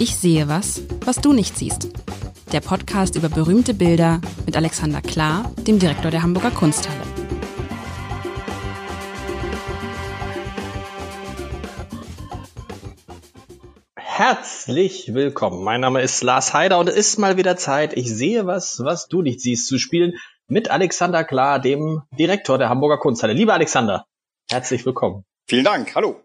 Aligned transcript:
Ich 0.00 0.16
sehe 0.16 0.48
was, 0.48 0.82
was 1.04 1.20
du 1.20 1.32
nicht 1.32 1.56
siehst. 1.56 1.88
Der 2.52 2.60
Podcast 2.60 3.14
über 3.14 3.28
berühmte 3.28 3.74
Bilder 3.74 4.20
mit 4.44 4.56
Alexander 4.56 5.00
Klar, 5.00 5.52
dem 5.68 5.78
Direktor 5.78 6.10
der 6.10 6.22
Hamburger 6.22 6.50
Kunsthalle. 6.50 7.00
Herzlich 13.94 15.14
willkommen. 15.14 15.62
Mein 15.62 15.80
Name 15.80 16.02
ist 16.02 16.24
Lars 16.24 16.52
Heider 16.52 16.80
und 16.80 16.88
es 16.88 16.96
ist 16.96 17.18
mal 17.18 17.36
wieder 17.36 17.56
Zeit. 17.56 17.96
Ich 17.96 18.12
sehe 18.12 18.46
was, 18.46 18.80
was 18.84 19.06
du 19.06 19.22
nicht 19.22 19.40
siehst, 19.40 19.68
zu 19.68 19.78
spielen 19.78 20.14
mit 20.48 20.72
Alexander 20.72 21.22
Klar, 21.22 21.60
dem 21.60 22.02
Direktor 22.18 22.58
der 22.58 22.68
Hamburger 22.68 22.98
Kunsthalle. 22.98 23.32
Lieber 23.32 23.54
Alexander, 23.54 24.06
herzlich 24.50 24.84
willkommen. 24.84 25.24
Vielen 25.46 25.64
Dank. 25.64 25.94
Hallo. 25.94 26.23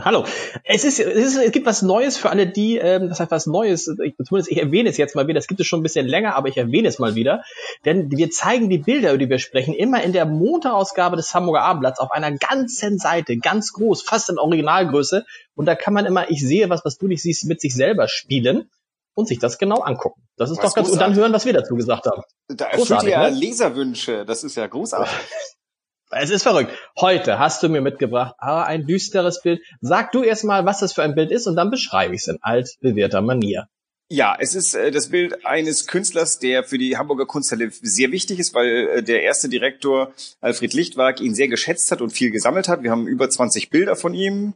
Hallo. 0.00 0.24
Es 0.64 0.84
ist, 0.84 1.00
es 1.00 1.34
ist, 1.34 1.36
es 1.36 1.52
gibt 1.52 1.66
was 1.66 1.82
Neues 1.82 2.16
für 2.16 2.30
alle 2.30 2.46
die, 2.46 2.78
ähm, 2.78 3.08
das 3.08 3.20
heißt 3.20 3.30
was 3.30 3.46
Neues, 3.46 3.88
ich, 4.02 4.14
zumindest 4.24 4.50
ich 4.50 4.58
erwähne 4.58 4.88
es 4.88 4.96
jetzt 4.96 5.14
mal 5.14 5.26
wieder, 5.26 5.38
das 5.38 5.46
gibt 5.46 5.60
es 5.60 5.66
schon 5.66 5.80
ein 5.80 5.82
bisschen 5.82 6.06
länger, 6.06 6.34
aber 6.36 6.48
ich 6.48 6.56
erwähne 6.56 6.88
es 6.88 6.98
mal 6.98 7.14
wieder, 7.14 7.42
denn 7.84 8.10
wir 8.10 8.30
zeigen 8.30 8.70
die 8.70 8.78
Bilder, 8.78 9.10
über 9.10 9.18
die 9.18 9.28
wir 9.28 9.38
sprechen, 9.38 9.74
immer 9.74 10.02
in 10.02 10.12
der 10.12 10.24
Montagausgabe 10.24 11.16
des 11.16 11.34
Hamburger 11.34 11.62
Abendblatts 11.62 12.00
auf 12.00 12.10
einer 12.10 12.32
ganzen 12.32 12.98
Seite, 12.98 13.36
ganz 13.36 13.72
groß, 13.72 14.02
fast 14.02 14.30
in 14.30 14.38
Originalgröße 14.38 15.24
und 15.54 15.66
da 15.66 15.74
kann 15.74 15.94
man 15.94 16.06
immer, 16.06 16.30
ich 16.30 16.40
sehe 16.40 16.70
was, 16.70 16.84
was 16.84 16.96
du 16.96 17.06
nicht 17.06 17.22
siehst, 17.22 17.44
mit 17.44 17.60
sich 17.60 17.74
selber 17.74 18.08
spielen 18.08 18.70
und 19.14 19.28
sich 19.28 19.38
das 19.38 19.58
genau 19.58 19.80
angucken. 19.80 20.22
Das 20.36 20.50
ist 20.50 20.58
was 20.58 20.70
doch 20.70 20.74
ganz, 20.74 20.88
großartig. 20.88 20.92
und 20.92 21.16
dann 21.16 21.22
hören, 21.22 21.32
was 21.32 21.44
wir 21.44 21.52
dazu 21.52 21.74
gesagt 21.74 22.06
haben. 22.06 22.22
Da 22.48 22.66
erfüllt 22.66 23.02
ihr 23.02 23.10
ja 23.10 23.30
ne? 23.30 23.36
Leserwünsche, 23.36 24.24
das 24.24 24.44
ist 24.44 24.56
ja 24.56 24.66
großartig. 24.66 25.12
Es 26.14 26.28
ist 26.28 26.42
verrückt. 26.42 26.72
Heute 27.00 27.38
hast 27.38 27.62
du 27.62 27.70
mir 27.70 27.80
mitgebracht, 27.80 28.34
aber 28.36 28.66
ein 28.66 28.86
düsteres 28.86 29.40
Bild. 29.40 29.62
Sag 29.80 30.12
du 30.12 30.22
erst 30.22 30.44
mal, 30.44 30.66
was 30.66 30.80
das 30.80 30.92
für 30.92 31.02
ein 31.02 31.14
Bild 31.14 31.30
ist 31.30 31.46
und 31.46 31.56
dann 31.56 31.70
beschreibe 31.70 32.14
ich 32.14 32.20
es 32.20 32.28
in 32.28 32.38
altbewährter 32.42 33.22
Manier. 33.22 33.66
Ja, 34.12 34.36
es 34.38 34.54
ist 34.54 34.74
äh, 34.74 34.90
das 34.90 35.08
Bild 35.08 35.46
eines 35.46 35.86
Künstlers, 35.86 36.38
der 36.38 36.64
für 36.64 36.76
die 36.76 36.98
Hamburger 36.98 37.24
Kunsthalle 37.24 37.70
sehr 37.80 38.12
wichtig 38.12 38.40
ist, 38.40 38.52
weil 38.52 38.88
äh, 38.88 39.02
der 39.02 39.22
erste 39.22 39.48
Direktor 39.48 40.12
Alfred 40.42 40.74
Lichtwag 40.74 41.22
ihn 41.22 41.34
sehr 41.34 41.48
geschätzt 41.48 41.90
hat 41.90 42.02
und 42.02 42.10
viel 42.10 42.30
gesammelt 42.30 42.68
hat. 42.68 42.82
Wir 42.82 42.90
haben 42.90 43.06
über 43.06 43.30
20 43.30 43.70
Bilder 43.70 43.96
von 43.96 44.12
ihm. 44.12 44.52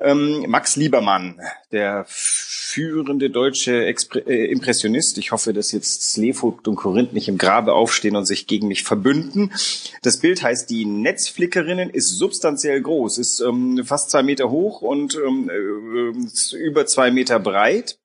Ähm, 0.00 0.46
Max 0.48 0.76
Liebermann, 0.76 1.38
der 1.70 2.06
führende 2.08 3.28
deutsche 3.28 3.84
Expre 3.84 4.20
äh, 4.20 4.50
Impressionist. 4.50 5.18
Ich 5.18 5.32
hoffe, 5.32 5.52
dass 5.52 5.72
jetzt 5.72 6.12
Slevogt 6.14 6.66
und 6.66 6.76
Korinth 6.76 7.12
nicht 7.12 7.28
im 7.28 7.36
Grabe 7.36 7.74
aufstehen 7.74 8.16
und 8.16 8.24
sich 8.24 8.46
gegen 8.46 8.68
mich 8.68 8.84
verbünden. 8.84 9.52
Das 10.00 10.20
Bild 10.20 10.42
heißt 10.42 10.70
Die 10.70 10.86
Netzflickerinnen, 10.86 11.90
ist 11.90 12.16
substanziell 12.16 12.80
groß, 12.80 13.18
ist 13.18 13.40
ähm, 13.40 13.84
fast 13.84 14.08
zwei 14.08 14.22
Meter 14.22 14.48
hoch 14.48 14.80
und 14.80 15.14
ähm, 15.14 15.50
äh, 15.50 16.56
über 16.56 16.86
zwei 16.86 17.10
Meter 17.10 17.38
breit 17.38 17.98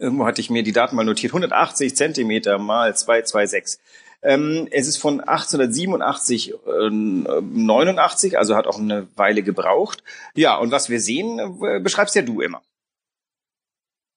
Irgendwo 0.00 0.26
hatte 0.26 0.40
ich 0.40 0.50
mir 0.50 0.62
die 0.62 0.72
Daten 0.72 0.96
mal 0.96 1.04
notiert. 1.04 1.32
180 1.32 1.96
Zentimeter 1.96 2.58
mal 2.58 2.94
226. 2.94 3.78
Ähm, 4.20 4.66
es 4.70 4.88
ist 4.88 4.96
von 4.96 5.20
1887, 5.20 6.52
äh, 6.52 6.90
89, 6.90 8.36
also 8.36 8.56
hat 8.56 8.66
auch 8.66 8.78
eine 8.78 9.06
Weile 9.14 9.42
gebraucht. 9.42 10.02
Ja, 10.34 10.56
und 10.56 10.72
was 10.72 10.88
wir 10.88 11.00
sehen, 11.00 11.38
äh, 11.38 11.80
beschreibst 11.80 12.16
ja 12.16 12.22
du 12.22 12.40
immer. 12.40 12.62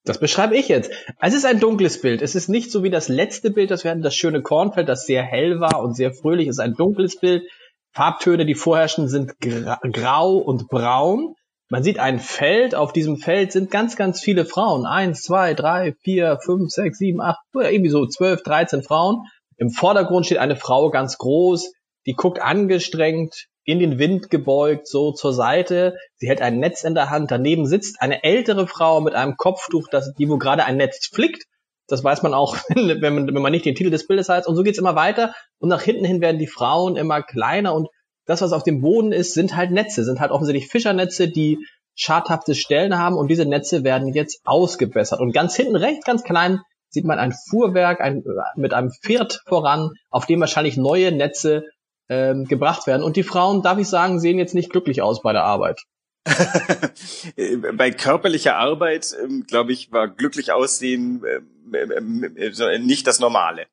Das 0.04 0.18
beschreibe 0.18 0.56
ich 0.56 0.66
jetzt. 0.66 0.90
Es 1.20 1.32
ist 1.32 1.44
ein 1.44 1.60
dunkles 1.60 2.00
Bild. 2.00 2.22
Es 2.22 2.34
ist 2.34 2.48
nicht 2.48 2.72
so 2.72 2.82
wie 2.82 2.90
das 2.90 3.08
letzte 3.08 3.50
Bild, 3.50 3.70
das 3.70 3.84
wir 3.84 3.92
hatten, 3.92 4.02
das 4.02 4.16
schöne 4.16 4.42
Kornfeld, 4.42 4.88
das 4.88 5.06
sehr 5.06 5.22
hell 5.22 5.60
war 5.60 5.80
und 5.80 5.94
sehr 5.94 6.12
fröhlich. 6.12 6.48
Es 6.48 6.56
ist 6.56 6.60
ein 6.60 6.74
dunkles 6.74 7.20
Bild. 7.20 7.44
Farbtöne, 7.92 8.44
die 8.44 8.56
vorherrschen, 8.56 9.08
sind 9.08 9.34
grau 9.38 10.38
und 10.38 10.68
braun. 10.68 11.36
Man 11.72 11.82
sieht 11.82 11.98
ein 11.98 12.20
Feld, 12.20 12.74
auf 12.74 12.92
diesem 12.92 13.16
Feld 13.16 13.50
sind 13.50 13.70
ganz, 13.70 13.96
ganz 13.96 14.20
viele 14.20 14.44
Frauen. 14.44 14.84
Eins, 14.84 15.22
zwei, 15.22 15.54
drei, 15.54 15.94
vier, 16.02 16.38
fünf, 16.44 16.70
sechs, 16.70 16.98
sieben, 16.98 17.22
acht, 17.22 17.40
irgendwie 17.54 17.88
so 17.88 18.04
zwölf, 18.04 18.42
dreizehn 18.42 18.82
Frauen. 18.82 19.22
Im 19.56 19.70
Vordergrund 19.70 20.26
steht 20.26 20.36
eine 20.36 20.56
Frau 20.56 20.90
ganz 20.90 21.16
groß, 21.16 21.72
die 22.04 22.12
guckt 22.12 22.42
angestrengt, 22.42 23.46
in 23.64 23.78
den 23.78 23.98
Wind 23.98 24.28
gebeugt, 24.28 24.86
so 24.86 25.12
zur 25.12 25.32
Seite. 25.32 25.96
Sie 26.16 26.28
hält 26.28 26.42
ein 26.42 26.58
Netz 26.58 26.84
in 26.84 26.94
der 26.94 27.08
Hand. 27.08 27.30
Daneben 27.30 27.64
sitzt 27.64 28.02
eine 28.02 28.22
ältere 28.22 28.66
Frau 28.66 29.00
mit 29.00 29.14
einem 29.14 29.38
Kopftuch, 29.38 29.88
das, 29.90 30.12
die 30.12 30.28
wo 30.28 30.36
gerade 30.36 30.66
ein 30.66 30.76
Netz 30.76 31.06
flickt. 31.06 31.44
Das 31.86 32.04
weiß 32.04 32.22
man 32.22 32.34
auch, 32.34 32.58
wenn 32.68 33.14
man, 33.14 33.34
wenn 33.34 33.42
man 33.42 33.50
nicht 33.50 33.64
den 33.64 33.76
Titel 33.76 33.90
des 33.90 34.06
Bildes 34.06 34.28
heißt. 34.28 34.46
Und 34.46 34.56
so 34.56 34.62
geht's 34.62 34.78
immer 34.78 34.94
weiter. 34.94 35.32
Und 35.58 35.70
nach 35.70 35.80
hinten 35.80 36.04
hin 36.04 36.20
werden 36.20 36.38
die 36.38 36.46
Frauen 36.46 36.96
immer 36.96 37.22
kleiner 37.22 37.74
und 37.74 37.88
das, 38.26 38.40
was 38.40 38.52
auf 38.52 38.62
dem 38.62 38.80
Boden 38.80 39.12
ist, 39.12 39.34
sind 39.34 39.56
halt 39.56 39.70
Netze, 39.70 40.04
sind 40.04 40.20
halt 40.20 40.30
offensichtlich 40.30 40.70
Fischernetze, 40.70 41.28
die 41.28 41.58
schadhafte 41.94 42.54
Stellen 42.54 42.98
haben 42.98 43.16
und 43.16 43.28
diese 43.28 43.44
Netze 43.44 43.84
werden 43.84 44.08
jetzt 44.08 44.40
ausgebessert. 44.44 45.20
Und 45.20 45.32
ganz 45.32 45.54
hinten 45.54 45.76
rechts, 45.76 46.04
ganz 46.04 46.22
klein, 46.22 46.60
sieht 46.88 47.04
man 47.04 47.18
ein 47.18 47.34
Fuhrwerk 47.50 48.00
ein, 48.00 48.22
mit 48.56 48.74
einem 48.74 48.90
Pferd 48.90 49.42
voran, 49.46 49.90
auf 50.10 50.26
dem 50.26 50.40
wahrscheinlich 50.40 50.76
neue 50.76 51.12
Netze 51.12 51.64
ähm, 52.08 52.44
gebracht 52.44 52.86
werden. 52.86 53.02
Und 53.02 53.16
die 53.16 53.22
Frauen, 53.22 53.62
darf 53.62 53.78
ich 53.78 53.88
sagen, 53.88 54.20
sehen 54.20 54.38
jetzt 54.38 54.54
nicht 54.54 54.70
glücklich 54.70 55.02
aus 55.02 55.22
bei 55.22 55.32
der 55.32 55.44
Arbeit. 55.44 55.80
bei 57.76 57.90
körperlicher 57.90 58.56
Arbeit, 58.56 59.14
ähm, 59.22 59.44
glaube 59.46 59.72
ich, 59.72 59.90
war 59.90 60.08
glücklich 60.08 60.52
aussehen 60.52 61.24
äh, 61.24 61.40
nicht 62.78 63.06
das 63.06 63.18
Normale. 63.18 63.66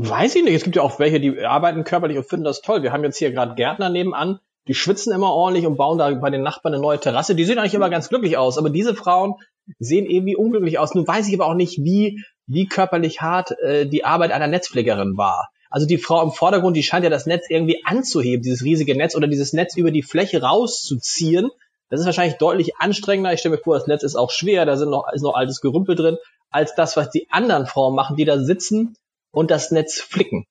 Weiß 0.00 0.36
ich 0.36 0.44
nicht. 0.44 0.54
Es 0.54 0.62
gibt 0.62 0.76
ja 0.76 0.82
auch 0.82 1.00
welche, 1.00 1.18
die 1.18 1.40
arbeiten 1.40 1.82
körperlich 1.82 2.16
und 2.16 2.28
finden 2.28 2.44
das 2.44 2.60
toll. 2.60 2.84
Wir 2.84 2.92
haben 2.92 3.02
jetzt 3.02 3.18
hier 3.18 3.32
gerade 3.32 3.56
Gärtner 3.56 3.88
nebenan, 3.88 4.38
die 4.68 4.74
schwitzen 4.74 5.12
immer 5.12 5.32
ordentlich 5.32 5.66
und 5.66 5.76
bauen 5.76 5.98
da 5.98 6.14
bei 6.14 6.30
den 6.30 6.42
Nachbarn 6.42 6.72
eine 6.72 6.80
neue 6.80 7.00
Terrasse. 7.00 7.34
Die 7.34 7.44
sehen 7.44 7.58
eigentlich 7.58 7.74
immer 7.74 7.90
ganz 7.90 8.08
glücklich 8.08 8.36
aus. 8.36 8.58
Aber 8.58 8.70
diese 8.70 8.94
Frauen 8.94 9.34
sehen 9.80 10.06
irgendwie 10.06 10.36
unglücklich 10.36 10.78
aus. 10.78 10.94
Nun 10.94 11.04
weiß 11.04 11.26
ich 11.26 11.34
aber 11.34 11.46
auch 11.46 11.54
nicht, 11.54 11.78
wie, 11.82 12.22
wie 12.46 12.66
körperlich 12.66 13.22
hart 13.22 13.58
äh, 13.60 13.86
die 13.86 14.04
Arbeit 14.04 14.30
einer 14.30 14.46
Netzpflegerin 14.46 15.16
war. 15.16 15.48
Also 15.68 15.84
die 15.84 15.98
Frau 15.98 16.22
im 16.22 16.30
Vordergrund, 16.30 16.76
die 16.76 16.84
scheint 16.84 17.02
ja 17.02 17.10
das 17.10 17.26
Netz 17.26 17.46
irgendwie 17.50 17.84
anzuheben, 17.84 18.44
dieses 18.44 18.62
riesige 18.62 18.96
Netz 18.96 19.16
oder 19.16 19.26
dieses 19.26 19.52
Netz 19.52 19.76
über 19.76 19.90
die 19.90 20.04
Fläche 20.04 20.42
rauszuziehen. 20.42 21.50
Das 21.90 21.98
ist 21.98 22.06
wahrscheinlich 22.06 22.38
deutlich 22.38 22.76
anstrengender. 22.76 23.32
Ich 23.32 23.40
stelle 23.40 23.56
mir 23.56 23.62
vor, 23.62 23.76
das 23.76 23.88
Netz 23.88 24.04
ist 24.04 24.14
auch 24.14 24.30
schwer, 24.30 24.64
da 24.64 24.76
sind 24.76 24.90
noch, 24.90 25.12
ist 25.12 25.22
noch 25.22 25.34
altes 25.34 25.60
Gerümpel 25.60 25.96
drin, 25.96 26.18
als 26.50 26.76
das, 26.76 26.96
was 26.96 27.10
die 27.10 27.26
anderen 27.30 27.66
Frauen 27.66 27.96
machen, 27.96 28.14
die 28.14 28.24
da 28.24 28.38
sitzen 28.38 28.94
und 29.38 29.52
das 29.52 29.70
Netz 29.70 30.00
flicken. 30.00 30.46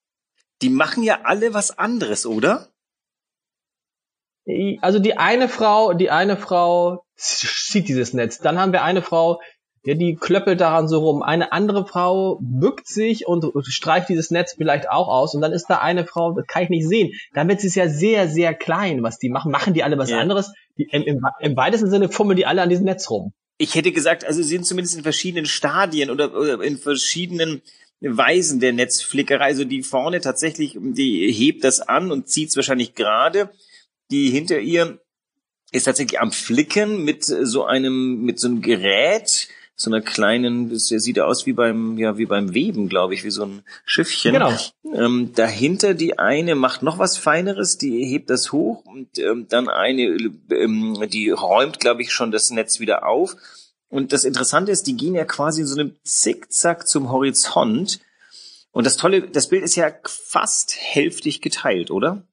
Die 0.61 0.69
machen 0.69 1.03
ja 1.03 1.19
alle 1.23 1.53
was 1.53 1.77
anderes, 1.77 2.25
oder? 2.25 2.69
Also 4.79 4.99
die 4.99 5.17
eine 5.17 5.49
Frau, 5.49 5.91
die 5.91 6.09
eine 6.09 6.37
Frau 6.37 7.03
zieht 7.17 7.89
dieses 7.89 8.13
Netz. 8.13 8.39
Dann 8.39 8.57
haben 8.57 8.71
wir 8.71 8.83
eine 8.83 9.01
Frau, 9.01 9.41
der 9.85 9.95
die 9.95 10.15
klöppelt 10.15 10.61
daran 10.61 10.87
so 10.87 10.99
rum. 10.99 11.21
Eine 11.21 11.51
andere 11.51 11.85
Frau 11.85 12.39
bückt 12.41 12.87
sich 12.87 13.27
und 13.27 13.45
streicht 13.65 14.07
dieses 14.07 14.31
Netz 14.31 14.53
vielleicht 14.53 14.89
auch 14.89 15.09
aus. 15.09 15.35
Und 15.35 15.41
dann 15.41 15.51
ist 15.51 15.65
da 15.67 15.79
eine 15.79 16.05
Frau, 16.05 16.31
das 16.31 16.47
kann 16.47 16.63
ich 16.63 16.69
nicht 16.69 16.87
sehen. 16.87 17.11
Dann 17.33 17.49
wird 17.49 17.61
es 17.61 17.75
ja 17.75 17.89
sehr, 17.89 18.29
sehr 18.29 18.53
klein, 18.53 19.03
was 19.03 19.19
die 19.19 19.29
machen. 19.29 19.51
Machen 19.51 19.73
die 19.73 19.83
alle 19.83 19.97
was 19.97 20.11
ja. 20.11 20.19
anderes? 20.19 20.53
Die, 20.77 20.87
im, 20.89 21.03
im, 21.03 21.25
Im 21.41 21.57
weitesten 21.57 21.89
Sinne 21.89 22.07
fummeln 22.07 22.37
die 22.37 22.45
alle 22.45 22.61
an 22.61 22.69
diesem 22.69 22.85
Netz 22.85 23.09
rum. 23.09 23.33
Ich 23.57 23.75
hätte 23.75 23.91
gesagt, 23.91 24.23
also 24.23 24.41
sie 24.41 24.47
sind 24.47 24.65
zumindest 24.65 24.95
in 24.95 25.03
verschiedenen 25.03 25.45
Stadien 25.45 26.09
oder, 26.09 26.33
oder 26.33 26.61
in 26.61 26.77
verschiedenen 26.77 27.61
Weisen 27.99 28.59
der 28.59 28.73
Netzflickerei. 28.73 29.45
Also 29.45 29.63
die 29.63 29.83
vorne 29.83 30.21
tatsächlich, 30.21 30.77
die 30.79 31.31
hebt 31.31 31.63
das 31.63 31.81
an 31.81 32.11
und 32.11 32.29
zieht 32.29 32.49
es 32.49 32.55
wahrscheinlich 32.55 32.95
gerade. 32.95 33.49
Die 34.11 34.29
hinter 34.29 34.59
ihr 34.59 34.99
ist 35.71 35.83
tatsächlich 35.83 36.19
am 36.19 36.31
Flicken 36.31 37.03
mit 37.03 37.25
so 37.25 37.65
einem, 37.65 38.21
mit 38.21 38.39
so 38.39 38.47
einem 38.47 38.61
Gerät, 38.61 39.49
so 39.75 39.91
einer 39.91 40.01
kleinen, 40.01 40.69
das 40.69 40.87
sieht 40.87 41.19
aus 41.19 41.45
wie 41.45 41.53
beim, 41.53 41.97
ja, 41.99 42.17
wie 42.17 42.25
beim 42.25 42.53
Weben, 42.53 42.89
glaube 42.89 43.13
ich, 43.13 43.23
wie 43.23 43.29
so 43.29 43.43
ein 43.43 43.61
Schiffchen. 43.85 44.33
Genau. 44.33 44.53
Ähm, 44.93 45.33
dahinter 45.35 45.93
die 45.93 46.17
eine 46.17 46.55
macht 46.55 46.81
noch 46.81 46.97
was 46.97 47.17
Feineres, 47.17 47.77
die 47.77 48.03
hebt 48.05 48.29
das 48.29 48.51
hoch 48.51 48.83
und 48.85 49.19
ähm, 49.19 49.45
dann 49.49 49.69
eine, 49.69 50.31
ähm, 50.51 50.97
die 51.11 51.29
räumt, 51.29 51.79
glaube 51.79 52.01
ich, 52.01 52.11
schon 52.11 52.31
das 52.31 52.50
Netz 52.50 52.79
wieder 52.79 53.05
auf. 53.05 53.35
Und 53.89 54.12
das 54.12 54.25
Interessante 54.25 54.72
ist, 54.72 54.88
die 54.88 54.98
gehen 54.98 55.16
ja 55.16 55.25
quasi 55.25 55.62
in 55.62 55.68
so 55.68 55.80
einem 55.80 55.95
Zickzack 56.04 56.88
zum 56.88 57.12
Horizont. 57.12 58.00
Und 58.72 58.86
das 58.86 58.98
Tolle, 58.98 59.30
das 59.30 59.48
Bild 59.48 59.63
ist 59.63 59.75
ja 59.75 59.92
fast 60.04 60.75
hälftig 60.78 61.42
geteilt, 61.42 61.89
oder? 61.89 62.24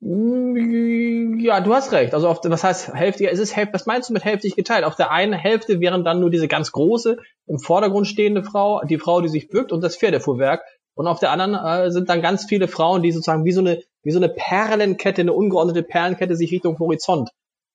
Mm, 0.00 1.38
ja, 1.40 1.60
du 1.60 1.74
hast 1.74 1.92
recht. 1.92 2.14
Also 2.14 2.28
auf, 2.28 2.40
was 2.44 2.64
heißt 2.64 2.94
hälftig? 2.94 3.28
Es 3.30 3.38
ist 3.38 3.56
was 3.72 3.86
meinst 3.86 4.08
du 4.08 4.12
mit 4.12 4.24
hälftig 4.24 4.54
geteilt? 4.54 4.84
Auf 4.84 4.96
der 4.96 5.10
einen 5.10 5.32
Hälfte 5.32 5.80
wären 5.80 6.04
dann 6.04 6.20
nur 6.20 6.30
diese 6.30 6.48
ganz 6.48 6.72
große 6.72 7.16
im 7.46 7.58
Vordergrund 7.58 8.06
stehende 8.06 8.44
Frau, 8.44 8.82
die 8.84 8.98
Frau, 8.98 9.20
die 9.20 9.28
sich 9.28 9.48
bückt 9.48 9.72
und 9.72 9.82
das 9.82 9.96
Pferdefuhrwerk. 9.96 10.62
Und 10.94 11.06
auf 11.06 11.18
der 11.18 11.30
anderen 11.30 11.54
äh, 11.54 11.90
sind 11.90 12.08
dann 12.08 12.22
ganz 12.22 12.44
viele 12.44 12.68
Frauen, 12.68 13.02
die 13.02 13.12
sozusagen 13.12 13.44
wie 13.44 13.52
so 13.52 13.60
eine 13.60 13.82
wie 14.04 14.10
so 14.10 14.18
eine 14.18 14.28
Perlenkette, 14.28 15.22
eine 15.22 15.32
ungeordnete 15.32 15.82
Perlenkette 15.82 16.36
sich 16.36 16.50
Richtung 16.50 16.78
Horizont 16.78 17.30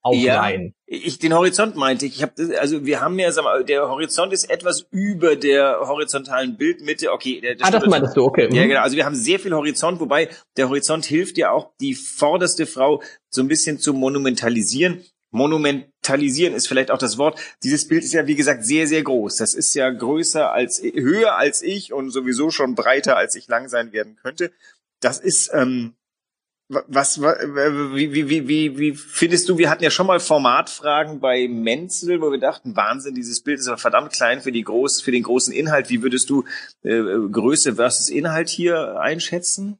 aufreihen. 0.07 0.73
Ja, 0.87 0.97
ich 0.99 1.19
den 1.19 1.33
Horizont 1.33 1.75
meinte 1.75 2.05
ich. 2.05 2.17
Ich 2.17 2.23
habe 2.23 2.33
also 2.59 2.85
wir 2.85 3.01
haben 3.01 3.19
ja 3.19 3.31
sag 3.31 3.43
mal, 3.43 3.63
der 3.63 3.89
Horizont 3.89 4.33
ist 4.33 4.49
etwas 4.49 4.85
über 4.91 5.35
der 5.35 5.79
horizontalen 5.81 6.57
Bildmitte. 6.57 7.11
Okay, 7.11 7.41
der, 7.41 7.55
der 7.55 7.65
ah, 7.67 7.71
das 7.71 7.85
meintest 7.85 8.15
du, 8.17 8.23
okay. 8.23 8.49
Ja, 8.51 8.63
mhm. 8.63 8.69
genau. 8.69 8.81
Also 8.81 8.95
wir 8.95 9.05
haben 9.05 9.15
sehr 9.15 9.39
viel 9.39 9.53
Horizont, 9.53 9.99
wobei 9.99 10.29
der 10.55 10.69
Horizont 10.69 11.05
hilft 11.05 11.37
ja 11.37 11.51
auch 11.51 11.71
die 11.81 11.93
vorderste 11.93 12.65
Frau 12.65 13.01
so 13.29 13.41
ein 13.41 13.47
bisschen 13.47 13.79
zu 13.79 13.93
monumentalisieren. 13.93 15.03
Monumentalisieren 15.31 16.53
ist 16.53 16.67
vielleicht 16.67 16.89
auch 16.89 16.97
das 16.97 17.17
Wort. 17.17 17.39
Dieses 17.63 17.87
Bild 17.87 18.03
ist 18.03 18.13
ja, 18.13 18.27
wie 18.27 18.35
gesagt, 18.35 18.63
sehr, 18.65 18.87
sehr 18.87 19.03
groß. 19.03 19.35
Das 19.35 19.53
ist 19.53 19.73
ja 19.73 19.89
größer 19.89 20.51
als, 20.51 20.81
höher 20.81 21.35
als 21.35 21.61
ich 21.61 21.91
und 21.91 22.11
sowieso 22.11 22.49
schon 22.49 22.75
breiter, 22.75 23.17
als 23.17 23.35
ich 23.35 23.47
lang 23.47 23.67
sein 23.67 23.91
werden 23.91 24.15
könnte. 24.15 24.51
Das 25.01 25.19
ist, 25.19 25.51
ähm, 25.53 25.96
was, 26.69 27.21
wie, 27.21 28.13
wie, 28.13 28.29
wie, 28.29 28.47
wie, 28.47 28.77
wie 28.77 28.93
findest 28.93 29.47
du, 29.47 29.57
wir 29.57 29.69
hatten 29.69 29.83
ja 29.83 29.89
schon 29.89 30.07
mal 30.07 30.19
Formatfragen 30.19 31.19
bei 31.19 31.47
Menzel, 31.47 32.21
wo 32.21 32.29
wir 32.31 32.39
dachten, 32.39 32.75
Wahnsinn, 32.75 33.15
dieses 33.15 33.41
Bild 33.41 33.59
ist 33.59 33.67
aber 33.67 33.77
verdammt 33.77 34.11
klein 34.11 34.41
für 34.41 34.51
die 34.51 34.63
groß, 34.63 35.01
für 35.01 35.11
den 35.11 35.23
großen 35.23 35.53
Inhalt. 35.53 35.89
Wie 35.89 36.03
würdest 36.03 36.29
du 36.29 36.43
äh, 36.83 37.01
Größe 37.31 37.75
versus 37.75 38.09
Inhalt 38.09 38.49
hier 38.49 38.99
einschätzen? 38.99 39.79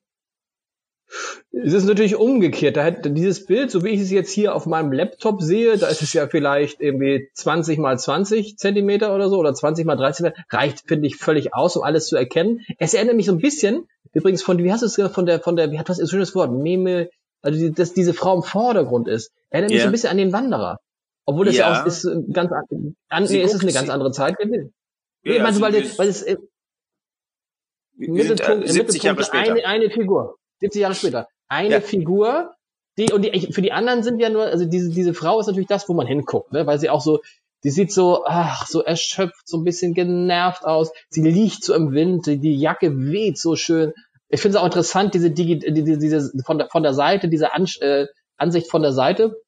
Es 1.51 1.74
ist 1.74 1.86
natürlich 1.86 2.15
umgekehrt. 2.15 2.77
Da 2.77 2.83
hat 2.83 3.06
dieses 3.06 3.45
Bild, 3.45 3.71
so 3.71 3.83
wie 3.83 3.89
ich 3.89 4.01
es 4.01 4.12
jetzt 4.12 4.31
hier 4.31 4.54
auf 4.54 4.65
meinem 4.65 4.92
Laptop 4.92 5.42
sehe, 5.42 5.77
da 5.77 5.88
ist 5.88 6.01
es 6.01 6.13
ja 6.13 6.27
vielleicht 6.27 6.81
irgendwie 6.81 7.30
20 7.33 7.80
mal 7.80 7.98
20 7.98 8.57
Zentimeter 8.57 9.15
oder 9.15 9.30
so 9.30 9.38
oder 9.38 9.54
20 9.54 9.86
mal 9.86 9.95
30 9.95 10.18
Zentimeter, 10.18 10.45
reicht, 10.50 10.83
finde 10.88 11.07
ich, 11.07 11.15
völlig 11.15 11.54
aus, 11.54 11.77
um 11.77 11.83
alles 11.83 12.07
zu 12.07 12.18
erkennen. 12.18 12.59
Es 12.77 12.94
erinnert 12.94 13.15
mich 13.15 13.27
so 13.27 13.31
ein 13.31 13.39
bisschen 13.39 13.88
Übrigens 14.13 14.42
von, 14.42 14.57
wie 14.57 14.71
hast 14.71 14.81
du 14.81 14.88
es 14.88 14.95
gesagt, 14.95 15.15
von 15.15 15.25
der, 15.25 15.39
von 15.39 15.56
der, 15.56 15.71
wie 15.71 15.80
hat 15.80 15.89
was 15.89 16.00
ein 16.00 16.07
schönes 16.07 16.33
Wort, 16.36 16.51
Meme, 16.51 17.09
also 17.42 17.59
die, 17.59 17.71
dass 17.71 17.94
diese 17.94 18.13
Frau 18.15 18.36
im 18.36 18.44
Vordergrund 18.44 19.07
ist. 19.07 19.31
Erinnert 19.50 19.69
mich 19.69 19.77
yeah. 19.77 19.83
so 19.83 19.89
ein 19.89 19.92
bisschen 19.92 20.09
an 20.09 20.18
den 20.18 20.33
Wanderer. 20.33 20.80
Obwohl 21.25 21.45
das 21.45 21.56
ja, 21.56 21.69
ja 21.69 21.81
auch 21.81 21.86
ist 21.86 22.06
äh, 22.06 22.24
ganz 22.31 22.51
an, 22.51 23.24
nee, 23.25 23.42
ist 23.42 23.54
es 23.54 23.62
eine 23.62 23.74
ganz 23.74 23.89
andere 23.89 24.12
Zeit 24.12 24.38
gewesen. 24.38 24.74
Ja, 25.24 25.33
nee, 25.33 25.39
meinst 25.39 25.59
du, 25.59 25.63
weil, 25.63 25.74
weil 25.74 26.07
es 26.07 26.24
im 26.24 26.39
Mittelpunkt, 27.98 28.69
im 28.69 28.75
Mittelpunkt 28.75 29.33
eine, 29.33 29.65
eine 29.65 29.89
Figur. 29.89 30.38
70 30.59 30.81
Jahre 30.81 30.95
später. 30.95 31.27
Eine 31.48 31.75
ja. 31.75 31.81
Figur, 31.81 32.56
die, 32.98 33.12
und 33.12 33.24
die, 33.24 33.54
für 33.54 33.62
die 33.62 33.71
anderen 33.71 34.04
sind 34.04 34.19
ja 34.19 34.30
nur, 34.30 34.45
also 34.45 34.65
diese, 34.65 34.89
diese 34.89 35.13
Frau 35.13 35.39
ist 35.39 35.48
natürlich 35.48 35.68
das, 35.68 35.88
wo 35.88 35.94
man 35.94 36.07
hinguckt, 36.07 36.51
ne, 36.51 36.65
weil 36.65 36.80
sie 36.80 36.89
auch 36.89 37.01
so, 37.01 37.21
die 37.63 37.69
sieht 37.69 37.92
so, 37.92 38.24
ach, 38.25 38.68
so 38.68 38.83
erschöpft, 38.83 39.48
so 39.48 39.57
ein 39.57 39.63
bisschen 39.63 39.94
genervt 39.94 40.63
aus. 40.63 40.92
Sie 41.09 41.21
liegt 41.21 41.63
so 41.63 41.74
im 41.74 41.92
Wind, 41.92 42.25
die 42.27 42.59
Jacke 42.59 42.95
weht 42.95 43.38
so 43.38 43.56
schön. 43.56 43.94
Ich 44.30 44.42
finde 44.42 44.57
es 44.57 44.62
auch 44.62 44.65
interessant, 44.65 45.13
diese, 45.13 45.31
Digi 45.31 45.59
diese, 45.59 45.98
diese 45.98 46.31
von 46.45 46.59
der, 46.59 46.69
von 46.69 46.83
der 46.83 46.94
Seite, 46.94 47.30
diese 47.30 47.54
An 47.54 47.65
äh, 47.81 48.07
Ansicht 48.38 48.69
von 48.69 48.81
der 48.83 48.94
Seite. 48.94 49.42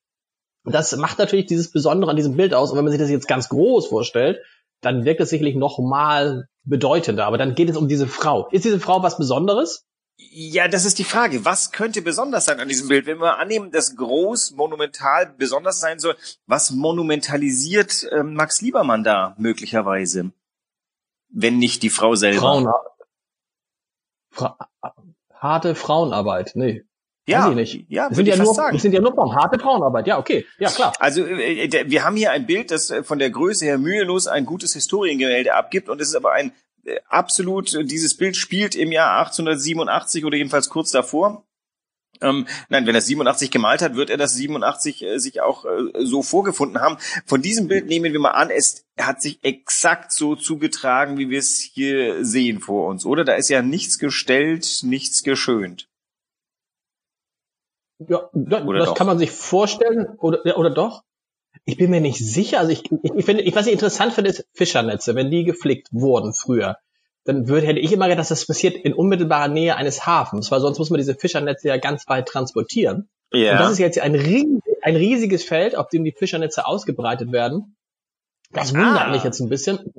Das 0.66 0.96
macht 0.98 1.20
natürlich 1.20 1.46
dieses 1.46 1.72
Besondere 1.72 2.12
an 2.12 2.18
diesem 2.18 2.36
Bild 2.36 2.54
aus. 2.54 2.72
Und 2.72 2.78
wenn 2.78 2.86
man 2.86 2.92
sich 2.92 3.00
das 3.00 3.10
jetzt 3.10 3.28
ganz 3.28 3.50
groß 3.50 3.88
vorstellt, 3.88 4.40
dann 4.82 5.06
wirkt 5.06 5.22
es 5.22 5.30
sicherlich 5.30 5.56
noch 5.56 5.80
mal 5.80 6.48
bedeutender. 6.64 7.26
Aber 7.26 7.38
dann 7.38 7.56
geht 7.56 7.70
es 7.70 7.78
um 7.78 7.88
diese 7.88 8.08
Frau. 8.08 8.50
Ist 8.50 8.66
diese 8.66 8.80
Frau 8.80 9.04
was 9.04 9.18
Besonderes? 9.18 9.86
Ja, 10.22 10.68
das 10.68 10.84
ist 10.84 11.00
die 11.00 11.06
Frage. 11.06 11.46
Was 11.46 11.72
könnte 11.72 12.02
besonders 12.02 12.46
sein 12.46 12.60
an 12.60 12.68
diesem 12.68 12.90
Bild? 12.90 13.06
Wenn 13.06 13.20
wir 13.20 13.38
annehmen, 13.38 13.72
dass 13.72 13.96
groß, 13.96 14.52
monumental 14.52 15.34
besonders 15.38 15.80
sein 15.80 16.00
soll, 16.00 16.16
was 16.46 16.72
monumentalisiert 16.72 18.04
äh, 18.12 18.24
Max 18.24 18.60
Liebermann 18.60 19.06
da 19.06 19.34
möglicherweise? 19.38 20.32
Wenn 21.30 21.58
nicht 21.58 21.84
die 21.84 21.90
Frau 21.90 22.16
selber. 22.16 22.42
Frauen, 22.42 22.68
Fra 24.30 24.58
harte 25.34 25.74
Frauenarbeit, 25.74 26.52
nee. 26.56 26.84
Ja, 27.26 27.52
ja, 27.88 28.12
sind 28.12 28.26
ja 28.28 28.36
nur, 28.38 28.56
sagen. 28.56 28.76
das 28.76 28.82
sind 28.82 28.92
ja 28.92 29.02
nur 29.02 29.14
Frauen. 29.14 29.36
Harte 29.36 29.60
Frauenarbeit, 29.60 30.08
ja, 30.08 30.18
okay, 30.18 30.46
ja 30.58 30.70
klar. 30.70 30.94
Also 31.00 31.24
äh, 31.24 31.86
wir 31.88 32.04
haben 32.04 32.16
hier 32.16 32.32
ein 32.32 32.46
Bild, 32.46 32.72
das 32.72 32.90
äh, 32.90 33.04
von 33.04 33.20
der 33.20 33.30
Größe 33.30 33.66
her 33.66 33.78
mühelos 33.78 34.28
ein 34.28 34.46
gutes 34.46 34.74
Historiengemälde 34.74 35.54
abgibt 35.54 35.90
und 35.90 36.02
es 36.02 36.10
ist 36.10 36.16
aber 36.16 36.32
ein 36.32 36.50
äh, 36.50 36.54
absolut, 37.08 37.78
dieses 37.90 38.16
Bild 38.16 38.38
spielt 38.38 38.76
im 38.76 38.92
Jahr 38.92 39.20
1887 39.20 40.26
oder 40.26 40.38
jedenfalls 40.38 40.70
kurz 40.70 40.92
davor. 40.92 41.46
Ähm, 42.22 42.48
nein, 42.68 42.86
wenn 42.86 42.96
er 42.96 43.02
87 43.02 43.50
gemalt 43.50 43.82
hat, 43.82 43.96
wird 43.96 44.10
er 44.10 44.18
das 44.18 44.34
87 44.34 45.04
äh, 45.04 45.20
sich 45.20 45.42
auch 45.42 45.66
äh, 45.66 46.06
so 46.06 46.22
vorgefunden 46.22 46.82
haben. 46.82 46.98
Von 47.26 47.42
diesem 47.42 47.68
Bild 47.68 47.88
nehmen 47.88 48.12
wir 48.12 48.20
mal 48.20 48.32
an, 48.32 48.50
es 48.50 48.86
hat 49.00 49.22
sich 49.22 49.40
exakt 49.44 50.12
so 50.12 50.36
zugetragen, 50.36 51.18
wie 51.18 51.30
wir 51.30 51.40
es 51.40 51.60
hier 51.60 52.26
sehen 52.26 52.60
vor 52.60 52.88
uns, 52.88 53.06
oder? 53.06 53.24
Da 53.24 53.36
ist 53.36 53.50
ja 53.50 53.62
nichts 53.62 54.00
gestellt, 54.00 54.82
nichts 54.84 55.24
geschönt. 55.24 55.88
Ja, 58.00 58.30
das 58.34 58.64
doch? 58.64 58.96
kann 58.96 59.08
man 59.08 59.18
sich 59.18 59.32
vorstellen, 59.32 60.08
oder, 60.18 60.58
oder 60.58 60.70
doch? 60.70 61.04
Ich 61.66 61.78
bin 61.78 61.90
mir 61.90 62.02
nicht 62.02 62.20
sicher. 62.20 62.60
Also 62.60 62.72
ich, 62.72 62.84
ich, 63.04 63.14
ich 63.14 63.26
finde, 63.26 63.44
ich, 63.44 63.56
was 63.56 63.68
ich 63.68 63.74
interessant 63.74 64.14
finde, 64.14 64.32
ist 64.32 64.46
Fischernetze, 64.54 65.16
wenn 65.16 65.32
die 65.32 65.44
geflickt 65.44 65.88
wurden 65.92 66.34
früher 66.34 66.78
dann 67.30 67.48
würde, 67.48 67.68
hätte 67.68 67.80
ich 67.80 67.92
immer 67.92 68.08
gedacht, 68.08 68.22
dass 68.22 68.30
das 68.30 68.48
passiert 68.48 68.76
in 68.76 68.94
unmittelbarer 68.94 69.48
Nähe 69.48 69.76
eines 69.76 70.06
Hafens, 70.06 70.52
weil 70.52 70.62
sonst 70.62 70.80
muss 70.80 70.90
man 70.90 70.98
diese 70.98 71.16
Fischernetze 71.16 71.68
ja 71.68 71.78
ganz 71.78 72.08
weit 72.08 72.28
transportieren. 72.28 73.10
Ja. 73.32 73.54
Und 73.54 73.60
das 73.60 73.72
ist 73.74 73.80
jetzt 73.80 74.00
ein, 74.00 74.16
riesig, 74.16 74.64
ein 74.82 74.96
riesiges 74.96 75.44
Feld, 75.44 75.76
auf 75.76 75.90
dem 75.90 76.04
die 76.04 76.12
Fischernetze 76.12 76.66
ausgebreitet 76.66 77.32
werden. 77.32 77.76
Das 78.52 78.74
wundert 78.74 79.08
ah. 79.08 79.12
mich 79.12 79.24
jetzt 79.24 79.40
ein 79.40 79.50
bisschen. 79.50 79.94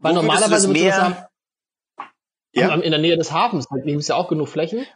Weil 0.00 0.12
Wo 0.12 0.22
normalerweise 0.22 0.68
würde 0.68 0.90
sagen, 0.90 1.16
ja. 2.52 2.74
in 2.74 2.90
der 2.90 3.00
Nähe 3.00 3.16
des 3.16 3.30
Hafens, 3.30 3.66
da 3.70 3.76
gibt 3.76 4.00
es 4.00 4.08
ja 4.08 4.16
auch 4.16 4.28
genug 4.28 4.48
Flächen. 4.48 4.86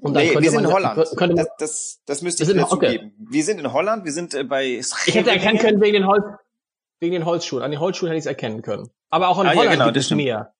Und 0.00 0.14
nee, 0.14 0.34
wir 0.38 0.50
sind 0.50 0.64
in 0.64 0.72
Holland. 0.72 0.96
Man, 1.18 1.36
das, 1.36 1.48
das, 1.58 2.00
das 2.06 2.22
müsste 2.22 2.42
ich 2.42 2.48
zugeben. 2.48 2.68
Okay. 2.70 3.12
Wir 3.18 3.44
sind 3.44 3.58
in 3.60 3.72
Holland, 3.72 4.04
wir 4.04 4.12
sind 4.12 4.34
äh, 4.34 4.44
bei 4.44 4.80
Ich 5.06 5.14
hätte 5.14 5.30
erkennen 5.30 5.58
können 5.58 5.80
wegen 5.80 5.92
den 5.92 6.06
Holz, 6.06 6.24
wegen 7.00 7.12
den 7.12 7.26
Holzschuhen. 7.26 7.62
An 7.62 7.70
den 7.70 7.80
Holzschuhen 7.80 8.08
hätte 8.08 8.18
ich 8.18 8.22
es 8.22 8.26
erkennen 8.26 8.62
können. 8.62 8.90
Aber 9.10 9.28
auch 9.28 9.38
in 9.40 9.46
ah, 9.46 9.50
Holland 9.50 9.64
ja, 9.64 9.72
genau, 9.72 9.84
gibt 9.86 9.96
es 9.98 10.10
mehr. 10.10 10.54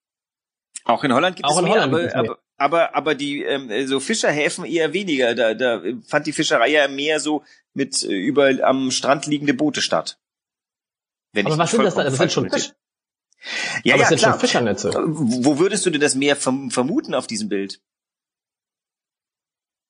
Auch 0.85 1.05
in 1.05 1.15
Holland 1.15 1.37
gibt 1.37 1.49
auch 1.49 1.57
es 1.57 1.63
mehr, 1.63 1.73
Holland 1.73 2.15
aber, 2.15 2.15
aber, 2.15 2.39
aber, 2.57 2.95
aber 2.95 3.15
die 3.15 3.43
ähm, 3.43 3.87
so 3.87 3.99
Fischerhäfen 3.99 4.65
eher 4.65 4.93
weniger. 4.93 5.35
Da, 5.35 5.55
da 5.55 5.83
fand 6.07 6.27
die 6.27 6.33
Fischerei 6.33 6.69
ja 6.69 6.89
mehr 6.89 7.19
so 7.19 7.43
mit 7.73 8.03
äh, 8.03 8.13
über 8.13 8.51
am 8.63 8.91
Strand 8.91 9.27
liegende 9.27 9.55
Boote 9.55 9.81
statt. 9.81 10.19
Wenn 11.33 11.47
aber 11.47 11.57
was 11.57 11.71
sind 11.71 11.85
das 11.85 11.95
dann? 11.95 12.05
Das 12.05 12.17
sind 12.17 12.33
schon 12.33 12.51
Fisch. 12.51 12.73
Ja, 13.85 13.95
aber 13.95 14.03
ja, 14.03 14.17
klar. 14.17 14.39
Fischernetze. 14.39 14.93
Wo 14.95 15.59
würdest 15.59 15.87
du 15.87 15.91
denn 15.91 16.01
das 16.01 16.15
Meer 16.15 16.37
vermuten 16.37 17.15
auf 17.15 17.27
diesem 17.27 17.49
Bild? 17.49 17.81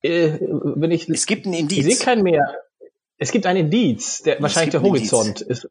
Äh, 0.02 0.38
wenn 0.40 0.90
ich, 0.90 1.08
es 1.08 1.26
gibt 1.26 1.46
ein 1.46 1.52
Indiz. 1.52 1.86
Ich 1.86 1.98
sehe 1.98 2.04
kein 2.04 2.22
Meer. 2.22 2.54
Es 3.18 3.32
gibt 3.32 3.46
ein 3.46 3.56
Indiz, 3.56 4.22
der, 4.22 4.40
wahrscheinlich 4.40 4.72
der 4.72 4.82
Horizont 4.82 5.42
ist. 5.42 5.68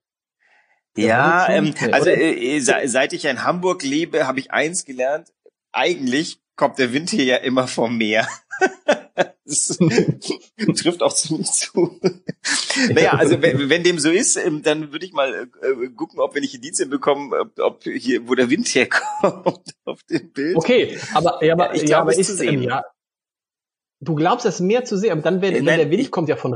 Ja, 0.96 1.50
ähm, 1.50 1.74
also 1.92 2.10
äh, 2.10 2.58
äh 2.58 2.60
seit 2.60 3.14
ich 3.14 3.26
in 3.26 3.44
Hamburg 3.44 3.84
lebe, 3.84 4.28
habe 4.28 4.40
ich 4.40 4.52
eins 4.52 4.86
gelernt. 4.86 5.30
Eigentlich 5.72 6.40
kommt 6.56 6.78
der 6.78 6.94
Wind 6.94 7.10
hier 7.10 7.24
ja 7.24 7.38
immer 7.38 7.68
vom 7.68 7.98
Meer. 7.98 8.28
das 9.50 9.78
trifft 10.78 11.02
auch 11.02 11.14
ziemlich 11.14 11.52
zu. 11.52 12.00
naja, 12.94 13.14
also 13.14 13.42
wenn, 13.42 13.70
wenn, 13.70 13.84
dem 13.84 14.00
so 14.00 14.10
ist, 14.10 14.36
ähm, 14.38 14.62
dann 14.62 14.92
würde 14.92 15.06
ich 15.06 15.14
mal 15.14 15.50
äh, 15.62 15.90
gucken, 15.90 16.20
ob 16.20 16.36
wenn 16.36 16.44
ich 16.44 16.54
Indizien 16.54 16.90
bekomme, 16.90 17.50
ob 17.58 17.84
hier, 17.84 18.28
wo 18.28 18.36
der 18.36 18.50
Wind 18.50 18.68
herkommt 18.68 19.76
auf 19.86 20.04
dem 20.04 20.32
Bild. 20.32 20.56
Okay, 20.56 20.98
aber, 21.14 21.44
ja, 21.44 21.54
aber, 21.54 21.76
ich 21.76 21.90
ja, 21.90 22.02
aber 22.02 22.18
ist, 22.18 22.40
ähm, 22.42 22.62
ja, 22.62 22.84
du 24.00 24.16
glaubst 24.16 24.46
das 24.46 24.60
Meer 24.60 24.86
zu 24.86 24.98
sehen, 24.98 25.12
aber 25.12 25.22
dann, 25.22 25.42
wenn, 25.42 25.54
wenn 25.54 25.66
der 25.66 25.90
Wind 25.90 26.12
kommt 26.12 26.30
ja 26.30 26.36
von 26.36 26.54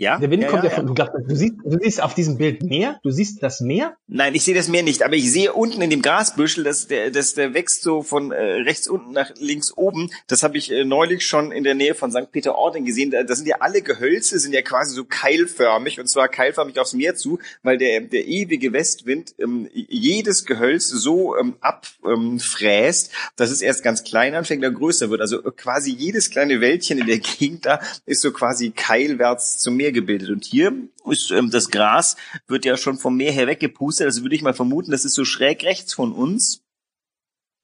ja? 0.00 0.18
Der 0.18 0.30
Wind 0.30 0.42
ja, 0.42 0.48
kommt 0.48 0.64
ja, 0.64 0.70
ja 0.70 0.76
von, 0.76 0.86
du, 0.86 0.94
glaubst, 0.94 1.14
du, 1.28 1.36
siehst, 1.36 1.56
du 1.62 1.78
siehst 1.78 2.02
auf 2.02 2.14
diesem 2.14 2.38
Bild 2.38 2.62
Meer? 2.62 2.98
Du 3.02 3.10
siehst 3.10 3.42
das 3.42 3.60
Meer? 3.60 3.96
Nein, 4.08 4.34
ich 4.34 4.44
sehe 4.44 4.54
das 4.54 4.66
Meer 4.68 4.82
nicht, 4.82 5.02
aber 5.02 5.14
ich 5.14 5.30
sehe 5.30 5.52
unten 5.52 5.82
in 5.82 5.90
dem 5.90 6.00
Grasbüschel, 6.00 6.64
dass 6.64 6.86
der, 6.86 7.10
dass 7.10 7.34
der 7.34 7.52
wächst 7.52 7.82
so 7.82 8.02
von 8.02 8.32
äh, 8.32 8.42
rechts 8.62 8.88
unten 8.88 9.12
nach 9.12 9.30
links 9.36 9.76
oben. 9.76 10.10
Das 10.26 10.42
habe 10.42 10.56
ich 10.56 10.72
äh, 10.72 10.84
neulich 10.86 11.26
schon 11.26 11.52
in 11.52 11.64
der 11.64 11.74
Nähe 11.74 11.94
von 11.94 12.10
St. 12.10 12.32
Peter-Ording 12.32 12.86
gesehen. 12.86 13.10
Da, 13.10 13.24
da 13.24 13.34
sind 13.34 13.46
ja 13.46 13.56
alle 13.60 13.82
Gehölze, 13.82 14.38
sind 14.38 14.54
ja 14.54 14.62
quasi 14.62 14.94
so 14.94 15.04
keilförmig 15.04 16.00
und 16.00 16.06
zwar 16.06 16.28
keilförmig 16.28 16.78
aufs 16.80 16.94
Meer 16.94 17.14
zu, 17.14 17.38
weil 17.62 17.76
der, 17.76 18.00
der 18.00 18.26
ewige 18.26 18.72
Westwind 18.72 19.34
ähm, 19.38 19.68
jedes 19.74 20.46
Gehölz 20.46 20.88
so 20.88 21.36
ähm, 21.36 21.56
abfräst, 21.60 23.12
ähm, 23.12 23.32
dass 23.36 23.50
es 23.50 23.60
erst 23.60 23.82
ganz 23.82 24.02
klein 24.02 24.34
anfängt, 24.34 24.64
dann 24.64 24.74
größer 24.74 25.10
wird. 25.10 25.20
Also 25.20 25.42
quasi 25.42 25.90
jedes 25.90 26.30
kleine 26.30 26.62
Wäldchen 26.62 26.96
in 26.96 27.06
der 27.06 27.18
Gegend 27.18 27.66
da 27.66 27.80
ist 28.06 28.22
so 28.22 28.32
quasi 28.32 28.70
keilwärts 28.70 29.58
zum 29.58 29.76
Meer 29.76 29.89
Meer 29.90 29.92
gebildet. 29.92 30.30
Und 30.30 30.44
hier 30.44 30.72
ist 31.10 31.30
ähm, 31.30 31.50
das 31.50 31.70
Gras 31.70 32.16
wird 32.46 32.64
ja 32.64 32.76
schon 32.76 32.96
vom 32.96 33.16
Meer 33.16 33.32
her 33.32 33.46
weggepustet. 33.46 34.06
Also 34.06 34.22
würde 34.22 34.34
ich 34.34 34.42
mal 34.42 34.54
vermuten, 34.54 34.90
das 34.90 35.04
ist 35.04 35.14
so 35.14 35.24
schräg 35.24 35.64
rechts 35.64 35.92
von 35.94 36.12
uns. 36.12 36.62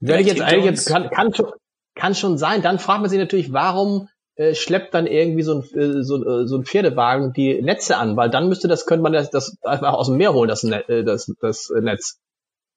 Werde 0.00 0.23
ich 0.23 0.28
jetzt 0.28 0.42
eigentlich 0.42 0.64
jetzt 0.64 0.88
kann, 0.88 1.09
kann, 1.11 1.35
schon, 1.35 1.52
kann 1.95 2.14
schon 2.14 2.38
sein. 2.38 2.62
Dann 2.62 2.78
fragt 2.78 3.00
man 3.00 3.11
sich 3.11 3.18
natürlich, 3.18 3.52
warum 3.52 4.09
äh, 4.35 4.54
schleppt 4.54 4.92
dann 4.92 5.06
irgendwie 5.06 5.42
so 5.42 5.61
ein, 5.61 5.78
äh, 5.78 6.02
so, 6.02 6.25
äh, 6.25 6.47
so 6.47 6.56
ein 6.56 6.64
Pferdewagen 6.64 7.33
die 7.33 7.62
Netze 7.62 7.97
an, 7.97 8.16
weil 8.16 8.28
dann 8.28 8.49
müsste 8.49 8.68
das, 8.68 8.87
könnte 8.87 9.02
man 9.02 9.12
das, 9.12 9.30
das 9.30 9.56
einfach 9.62 9.95
aus 9.95 10.09
dem 10.09 10.18
Meer 10.18 10.35
holen, 10.35 10.49
das, 10.49 10.62
Net, 10.62 10.88
äh, 10.88 11.04
das, 11.04 11.33
das 11.40 11.73
Netz. 11.80 12.18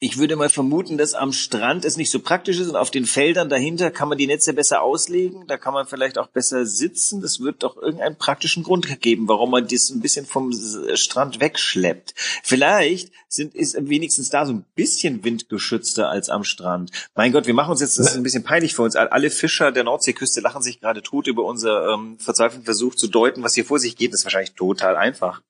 Ich 0.02 0.18
würde 0.18 0.38
mal 0.38 0.48
vermuten, 0.48 0.98
dass 0.98 1.14
am 1.14 1.34
Strand 1.34 1.84
es 1.84 1.98
nicht 1.98 2.10
so 2.10 2.22
praktisch 2.22 2.58
ist 2.58 2.70
und 2.70 2.78
auf 2.78 2.90
den 2.90 3.06
Feldern 3.06 3.50
dahinter 3.50 3.92
kann 3.92 4.08
man 4.08 4.18
die 4.18 4.28
Netze 4.28 4.54
besser 4.54 4.82
auslegen. 4.82 5.46
Da 5.48 5.58
kann 5.58 5.74
man 5.74 5.88
vielleicht 5.88 6.18
auch 6.18 6.28
besser 6.28 6.66
sitzen. 6.66 7.20
Das 7.20 7.42
wird 7.42 7.64
doch 7.64 7.76
irgendeinen 7.76 8.16
praktischen 8.16 8.64
Grund 8.64 9.02
geben, 9.02 9.28
warum 9.28 9.52
man 9.52 9.68
das 9.68 9.90
ein 9.90 10.00
bisschen 10.00 10.26
vom 10.26 10.54
Strand 10.94 11.42
wegschleppt. 11.42 12.14
Vielleicht 12.44 13.12
sind, 13.28 13.54
ist 13.54 13.76
wenigstens 13.90 14.30
da 14.30 14.46
so 14.46 14.54
ein 14.54 14.64
bisschen 14.74 15.26
windgeschützter 15.26 16.08
als 16.08 16.30
am 16.30 16.46
Strand. 16.46 16.92
Mein 17.14 17.34
Gott, 17.34 17.46
wir 17.46 17.54
machen 17.54 17.72
uns 17.72 17.82
jetzt, 17.82 18.00
das 18.00 18.12
ist 18.12 18.16
ein 18.16 18.24
bisschen 18.24 18.46
peinlich 18.46 18.76
für 18.76 18.84
uns. 18.84 18.96
Alle 18.96 19.30
Fischer 19.30 19.74
der 19.74 19.84
Nordseeküste 19.84 20.40
lachen 20.40 20.62
sich 20.62 20.80
gerade 20.80 21.04
tot 21.04 21.28
über 21.28 21.44
unser 21.44 21.90
ähm, 21.90 22.18
verzweifelten 22.20 22.64
Versuch 22.64 22.96
zu 22.96 23.10
deuten, 23.10 23.44
was 23.44 23.54
hier 23.54 23.66
vor 23.66 23.80
sich 23.80 23.98
geht. 23.98 24.14
Das 24.14 24.22
ist 24.22 24.26
wahrscheinlich 24.26 24.54
total 24.54 24.96
einfach. 24.96 25.42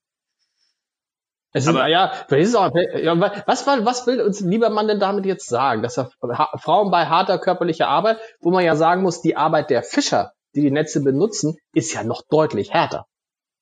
Es 1.52 1.66
ist, 1.66 1.74
ja, 1.74 2.12
ist 2.30 2.56
auch, 2.56 2.72
ja, 3.02 3.20
was, 3.48 3.66
was 3.66 4.08
will 4.08 4.22
uns 4.22 4.40
Liebermann 4.40 4.88
denn 4.88 5.00
damit 5.00 5.26
jetzt 5.26 5.48
sagen? 5.48 5.82
Dass 5.82 5.98
er, 5.98 6.12
Frauen 6.58 6.92
bei 6.92 7.08
harter 7.08 7.40
körperlicher 7.40 7.88
Arbeit, 7.88 8.20
wo 8.40 8.52
man 8.52 8.64
ja 8.64 8.76
sagen 8.76 9.02
muss, 9.02 9.22
die 9.22 9.36
Arbeit 9.36 9.72
der 9.72 9.82
Fischer, 9.82 10.34
die 10.56 10.62
die 10.62 10.72
Netze 10.72 11.02
benutzen, 11.02 11.58
ist 11.74 11.94
ja 11.94 12.04
noch 12.04 12.22
deutlich 12.30 12.72
härter. 12.72 13.06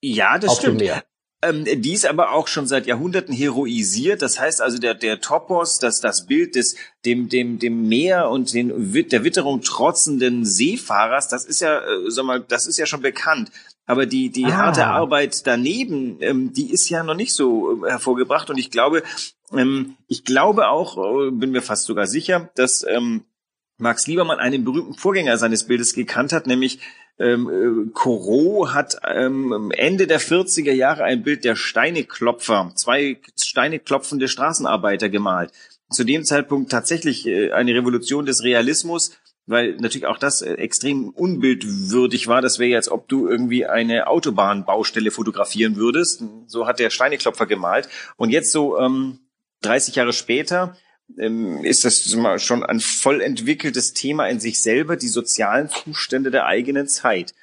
Ja, 0.01 0.37
das 0.37 0.57
stimmt. 0.57 0.83
Ähm, 1.43 1.65
die 1.65 1.93
ist 1.93 2.07
aber 2.07 2.31
auch 2.31 2.47
schon 2.47 2.65
seit 2.65 2.87
Jahrhunderten 2.87 3.33
heroisiert. 3.33 4.21
Das 4.21 4.39
heißt 4.39 4.59
also, 4.59 4.79
der, 4.79 4.95
der 4.95 5.21
Topos, 5.21 5.77
das, 5.77 6.01
das 6.01 6.25
Bild 6.25 6.55
des, 6.55 6.75
dem, 7.05 7.29
dem, 7.29 7.59
dem 7.59 7.87
Meer 7.87 8.29
und 8.29 8.53
den, 8.53 8.91
der 9.09 9.23
Witterung 9.23 9.61
trotzenden 9.61 10.45
Seefahrers, 10.45 11.29
das 11.29 11.45
ist 11.45 11.61
ja, 11.61 11.79
äh, 11.79 12.09
sag 12.09 12.25
mal, 12.25 12.41
das 12.41 12.65
ist 12.65 12.77
ja 12.77 12.87
schon 12.87 13.01
bekannt. 13.01 13.51
Aber 13.87 14.05
die, 14.05 14.29
die 14.29 14.45
ah. 14.45 14.57
harte 14.57 14.85
Arbeit 14.85 15.47
daneben, 15.47 16.17
ähm, 16.19 16.53
die 16.53 16.71
ist 16.71 16.89
ja 16.89 17.03
noch 17.03 17.15
nicht 17.15 17.33
so 17.33 17.83
äh, 17.85 17.89
hervorgebracht. 17.89 18.49
Und 18.49 18.57
ich 18.57 18.69
glaube, 18.69 19.01
ähm, 19.53 19.95
ich 20.07 20.25
glaube 20.25 20.67
auch, 20.67 20.97
äh, 20.97 21.31
bin 21.31 21.51
mir 21.51 21.61
fast 21.61 21.85
sogar 21.85 22.05
sicher, 22.05 22.49
dass 22.55 22.85
ähm, 22.87 23.23
Max 23.77 24.05
Liebermann 24.05 24.39
einen 24.39 24.65
berühmten 24.65 24.93
Vorgänger 24.95 25.37
seines 25.37 25.67
Bildes 25.67 25.93
gekannt 25.93 26.33
hat, 26.33 26.47
nämlich 26.47 26.79
ähm, 27.19 27.49
äh, 27.49 27.91
Corot 27.93 28.73
hat 28.73 28.97
ähm, 29.07 29.71
Ende 29.75 30.05
der 30.05 30.19
40er 30.19 30.73
Jahre 30.73 31.03
ein 31.03 31.23
Bild 31.23 31.45
der 31.45 31.55
Steineklopfer, 31.55 32.71
zwei 32.75 33.19
steineklopfende 33.39 34.27
Straßenarbeiter 34.27 35.09
gemalt. 35.09 35.51
Zu 35.89 36.03
dem 36.03 36.25
Zeitpunkt 36.25 36.69
tatsächlich 36.71 37.25
äh, 37.25 37.51
eine 37.53 37.73
Revolution 37.73 38.25
des 38.25 38.43
Realismus, 38.43 39.17
weil 39.47 39.77
natürlich 39.77 40.05
auch 40.05 40.19
das 40.19 40.41
äh, 40.41 40.53
extrem 40.53 41.09
unbildwürdig 41.09 42.27
war. 42.27 42.41
Das 42.41 42.59
wäre 42.59 42.69
jetzt, 42.69 42.89
ob 42.89 43.07
du 43.07 43.27
irgendwie 43.27 43.65
eine 43.65 44.07
Autobahnbaustelle 44.07 45.09
fotografieren 45.09 45.77
würdest. 45.77 46.23
So 46.45 46.67
hat 46.67 46.79
der 46.79 46.89
Steineklopfer 46.89 47.47
gemalt. 47.47 47.89
Und 48.17 48.29
jetzt 48.29 48.51
so 48.51 48.77
ähm, 48.77 49.19
30 49.61 49.95
Jahre 49.95 50.13
später 50.13 50.77
ähm, 51.17 51.63
ist 51.63 51.85
das 51.85 52.15
schon 52.43 52.63
ein 52.63 52.79
voll 52.81 53.21
entwickeltes 53.21 53.93
Thema 53.93 54.27
in 54.27 54.39
sich 54.39 54.61
selber, 54.61 54.97
die 54.97 55.07
sozialen 55.07 55.69
Zustände 55.69 56.29
der 56.29 56.45
eigenen 56.45 56.87
Zeit. 56.87 57.33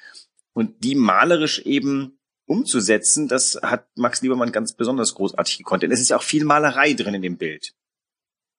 Und 0.53 0.83
die 0.83 0.95
malerisch 0.95 1.59
eben 1.59 2.19
umzusetzen, 2.45 3.27
das 3.27 3.59
hat 3.63 3.87
Max 3.95 4.21
Liebermann 4.21 4.51
ganz 4.51 4.73
besonders 4.73 5.15
großartig 5.15 5.57
gekonnt. 5.57 5.81
Denn 5.81 5.91
es 5.91 5.99
ist 5.99 6.09
ja 6.09 6.17
auch 6.17 6.23
viel 6.23 6.45
Malerei 6.45 6.93
drin 6.93 7.15
in 7.15 7.23
dem 7.23 7.37
Bild. 7.37 7.73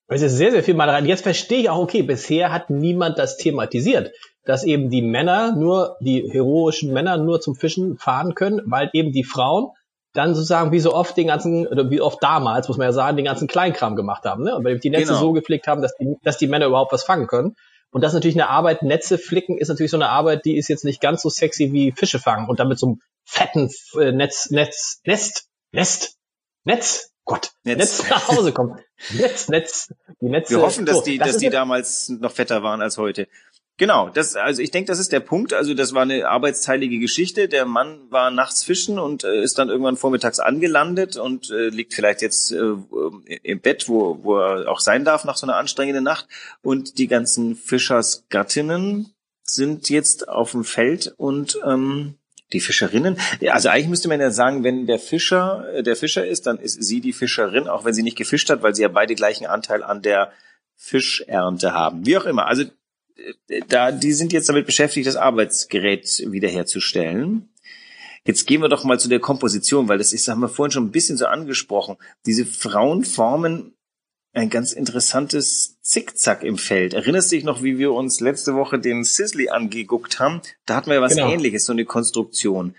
Es 0.08 0.22
ist 0.22 0.36
sehr, 0.36 0.52
sehr 0.52 0.62
viel 0.62 0.74
Malerei. 0.74 1.00
Jetzt 1.02 1.22
verstehe 1.22 1.58
ich 1.58 1.70
auch, 1.70 1.78
okay, 1.78 2.02
bisher 2.02 2.52
hat 2.52 2.70
niemand 2.70 3.18
das 3.18 3.36
thematisiert, 3.36 4.12
dass 4.44 4.62
eben 4.62 4.88
die 4.88 5.02
Männer 5.02 5.56
nur, 5.56 5.96
die 6.00 6.28
heroischen 6.30 6.92
Männer 6.92 7.16
nur 7.16 7.40
zum 7.40 7.56
Fischen 7.56 7.98
fahren 7.98 8.34
können, 8.34 8.62
weil 8.66 8.88
eben 8.92 9.10
die 9.12 9.24
Frauen 9.24 9.70
dann 10.12 10.34
sozusagen 10.34 10.72
wie 10.72 10.80
so 10.80 10.94
oft 10.94 11.16
den 11.16 11.26
ganzen, 11.26 11.66
oder 11.66 11.90
wie 11.90 12.00
oft 12.00 12.22
damals, 12.22 12.68
muss 12.68 12.78
man 12.78 12.86
ja 12.86 12.92
sagen, 12.92 13.16
den 13.16 13.26
ganzen 13.26 13.48
Kleinkram 13.48 13.96
gemacht 13.96 14.24
haben, 14.24 14.44
ne? 14.44 14.56
Und 14.56 14.64
weil 14.64 14.78
die 14.78 14.90
Netze 14.90 15.08
genau. 15.08 15.20
so 15.20 15.32
gepflegt 15.32 15.66
haben, 15.66 15.82
dass 15.82 15.94
die, 15.96 16.16
dass 16.22 16.38
die 16.38 16.46
Männer 16.46 16.66
überhaupt 16.66 16.92
was 16.92 17.04
fangen 17.04 17.26
können. 17.26 17.54
Und 17.90 18.02
das 18.02 18.12
ist 18.12 18.14
natürlich 18.14 18.36
eine 18.36 18.48
Arbeit, 18.48 18.82
Netze 18.82 19.18
flicken 19.18 19.58
ist 19.58 19.68
natürlich 19.68 19.90
so 19.90 19.96
eine 19.96 20.08
Arbeit, 20.08 20.44
die 20.44 20.56
ist 20.56 20.68
jetzt 20.68 20.84
nicht 20.84 21.00
ganz 21.00 21.22
so 21.22 21.28
sexy 21.28 21.72
wie 21.72 21.92
Fische 21.92 22.18
fangen 22.18 22.48
und 22.48 22.60
damit 22.60 22.78
so 22.78 22.86
einem 22.86 23.00
fetten 23.24 23.70
äh, 23.98 24.12
Netz, 24.12 24.50
Netz, 24.50 25.00
Nest, 25.04 25.48
Nest, 25.72 26.16
Netz, 26.64 27.10
Gott, 27.26 27.50
Netz, 27.64 27.78
Netz 27.78 28.08
nach 28.08 28.28
Hause 28.28 28.52
kommt. 28.52 28.80
Netz, 29.12 29.48
Netz, 29.48 29.92
die 30.20 30.28
Netze. 30.28 30.54
Wir 30.54 30.62
hoffen, 30.62 30.86
dass 30.86 30.98
so, 30.98 31.02
die, 31.02 31.18
das 31.18 31.32
dass 31.32 31.38
die 31.38 31.50
damals 31.50 32.08
noch 32.08 32.32
fetter 32.32 32.62
waren 32.62 32.80
als 32.80 32.96
heute. 32.98 33.28
Genau, 33.78 34.08
das, 34.08 34.36
also 34.36 34.62
ich 34.62 34.70
denke, 34.70 34.86
das 34.86 35.00
ist 35.00 35.12
der 35.12 35.20
Punkt. 35.20 35.52
Also 35.52 35.74
das 35.74 35.92
war 35.92 36.02
eine 36.02 36.28
arbeitsteilige 36.28 36.98
Geschichte. 36.98 37.48
Der 37.48 37.66
Mann 37.66 38.00
war 38.10 38.30
nachts 38.30 38.62
fischen 38.62 38.98
und 38.98 39.24
äh, 39.24 39.42
ist 39.42 39.58
dann 39.58 39.68
irgendwann 39.68 39.96
vormittags 39.98 40.38
angelandet 40.38 41.16
und 41.16 41.50
äh, 41.50 41.68
liegt 41.68 41.92
vielleicht 41.92 42.22
jetzt 42.22 42.52
äh, 42.52 42.74
im 43.42 43.60
Bett, 43.60 43.88
wo, 43.88 44.20
wo 44.22 44.38
er 44.38 44.70
auch 44.70 44.80
sein 44.80 45.04
darf 45.04 45.24
nach 45.24 45.36
so 45.36 45.46
einer 45.46 45.56
anstrengenden 45.56 46.04
Nacht. 46.04 46.26
Und 46.62 46.96
die 46.96 47.08
ganzen 47.08 47.54
Fischersgattinnen 47.56 49.12
sind 49.42 49.90
jetzt 49.90 50.28
auf 50.28 50.52
dem 50.52 50.64
Feld 50.64 51.12
und 51.16 51.58
ähm, 51.66 52.14
die 52.52 52.60
Fischerinnen. 52.60 53.18
Also 53.48 53.68
eigentlich 53.68 53.88
müsste 53.88 54.08
man 54.08 54.20
ja 54.20 54.30
sagen, 54.30 54.62
wenn 54.64 54.86
der 54.86 54.98
Fischer 54.98 55.66
äh, 55.74 55.82
der 55.82 55.96
Fischer 55.96 56.26
ist, 56.26 56.46
dann 56.46 56.58
ist 56.58 56.82
sie 56.82 57.00
die 57.00 57.12
Fischerin, 57.12 57.68
auch 57.68 57.84
wenn 57.84 57.94
sie 57.94 58.02
nicht 58.02 58.16
gefischt 58.16 58.50
hat, 58.50 58.62
weil 58.62 58.74
sie 58.74 58.82
ja 58.82 58.88
beide 58.88 59.14
gleichen 59.14 59.46
Anteil 59.46 59.82
an 59.82 60.02
der 60.02 60.32
Fischernte 60.76 61.72
haben. 61.72 62.06
Wie 62.06 62.16
auch 62.16 62.26
immer. 62.26 62.46
Also 62.46 62.64
da, 63.68 63.92
die 63.92 64.12
sind 64.12 64.32
jetzt 64.32 64.48
damit 64.48 64.66
beschäftigt, 64.66 65.06
das 65.06 65.16
Arbeitsgerät 65.16 66.06
wiederherzustellen. 66.26 67.48
Jetzt 68.24 68.46
gehen 68.46 68.60
wir 68.60 68.68
doch 68.68 68.84
mal 68.84 68.98
zu 68.98 69.08
der 69.08 69.20
Komposition, 69.20 69.88
weil 69.88 69.98
das 69.98 70.12
ist, 70.12 70.28
haben 70.28 70.40
wir 70.40 70.48
vorhin 70.48 70.72
schon 70.72 70.86
ein 70.86 70.90
bisschen 70.90 71.16
so 71.16 71.26
angesprochen. 71.26 71.96
Diese 72.26 72.44
Frauen 72.44 73.04
formen 73.04 73.75
ein 74.36 74.50
ganz 74.50 74.72
interessantes 74.72 75.80
Zickzack 75.80 76.42
im 76.42 76.58
Feld. 76.58 76.92
Erinnerst 76.92 77.32
du 77.32 77.36
dich 77.36 77.44
noch, 77.44 77.62
wie 77.62 77.78
wir 77.78 77.92
uns 77.92 78.20
letzte 78.20 78.54
Woche 78.54 78.78
den 78.78 79.02
Sisley 79.02 79.48
angeguckt 79.48 80.20
haben? 80.20 80.42
Da 80.66 80.76
hatten 80.76 80.88
wir 80.88 80.96
ja 80.96 81.00
was 81.00 81.14
genau. 81.14 81.30
ähnliches, 81.30 81.64
so 81.64 81.72
eine 81.72 81.86
Konstruktion. 81.86 82.74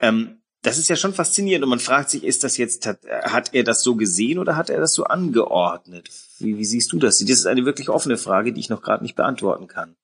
Ähm, 0.00 0.40
das 0.62 0.78
ist 0.78 0.88
ja 0.88 0.96
schon 0.96 1.12
faszinierend 1.12 1.64
und 1.64 1.70
man 1.70 1.80
fragt 1.80 2.10
sich, 2.10 2.24
ist 2.24 2.44
das 2.44 2.56
jetzt, 2.56 2.86
hat, 2.86 3.00
hat 3.04 3.54
er 3.54 3.64
das 3.64 3.82
so 3.82 3.94
gesehen 3.94 4.38
oder 4.38 4.56
hat 4.56 4.70
er 4.70 4.80
das 4.80 4.94
so 4.94 5.04
angeordnet? 5.04 6.10
Wie, 6.38 6.56
wie 6.56 6.64
siehst 6.64 6.92
du 6.92 6.98
das? 6.98 7.18
Das 7.18 7.28
ist 7.28 7.46
eine 7.46 7.66
wirklich 7.66 7.90
offene 7.90 8.16
Frage, 8.16 8.52
die 8.52 8.60
ich 8.60 8.70
noch 8.70 8.82
gerade 8.82 9.02
nicht 9.02 9.16
beantworten 9.16 9.68
kann. 9.68 9.96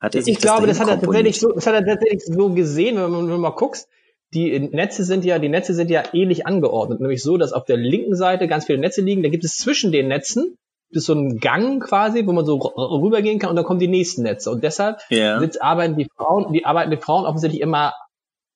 Hat 0.00 0.16
er 0.16 0.22
sich 0.22 0.32
ich 0.32 0.38
das 0.38 0.42
glaube, 0.42 0.66
das 0.66 0.80
hat 0.80 0.88
er 0.88 1.00
tatsächlich 1.00 1.38
so, 1.38 1.52
das 1.52 1.66
hat 1.66 1.74
er 1.74 1.84
tatsächlich 1.84 2.24
so 2.24 2.50
gesehen, 2.50 2.96
wenn 2.96 3.10
man, 3.10 3.24
wenn 3.24 3.32
man 3.32 3.40
mal 3.40 3.50
guckst. 3.50 3.88
Die 4.34 4.58
Netze 4.58 5.04
sind 5.04 5.24
ja, 5.24 5.38
die 5.38 5.48
Netze 5.48 5.74
sind 5.74 5.90
ja 5.90 6.02
ähnlich 6.12 6.46
angeordnet, 6.46 7.00
nämlich 7.00 7.22
so, 7.22 7.36
dass 7.36 7.52
auf 7.52 7.64
der 7.64 7.76
linken 7.76 8.16
Seite 8.16 8.48
ganz 8.48 8.66
viele 8.66 8.78
Netze 8.78 9.00
liegen. 9.00 9.22
Da 9.22 9.28
gibt 9.28 9.44
es 9.44 9.56
zwischen 9.56 9.92
den 9.92 10.08
Netzen 10.08 10.56
ist 10.90 11.06
so 11.06 11.14
ein 11.14 11.38
Gang 11.38 11.82
quasi, 11.82 12.26
wo 12.26 12.32
man 12.32 12.44
so 12.44 12.56
rübergehen 12.56 13.38
kann 13.38 13.50
und 13.50 13.56
dann 13.56 13.64
kommen 13.64 13.80
die 13.80 13.88
nächsten 13.88 14.22
Netze. 14.22 14.50
Und 14.50 14.62
deshalb 14.62 15.00
yeah. 15.10 15.40
sind, 15.40 15.60
arbeiten 15.60 15.96
die 15.96 16.08
Frauen, 16.16 16.52
die 16.52 16.64
arbeiten 16.64 16.90
die 16.90 16.96
Frauen 16.96 17.26
offensichtlich 17.26 17.60
immer 17.60 17.94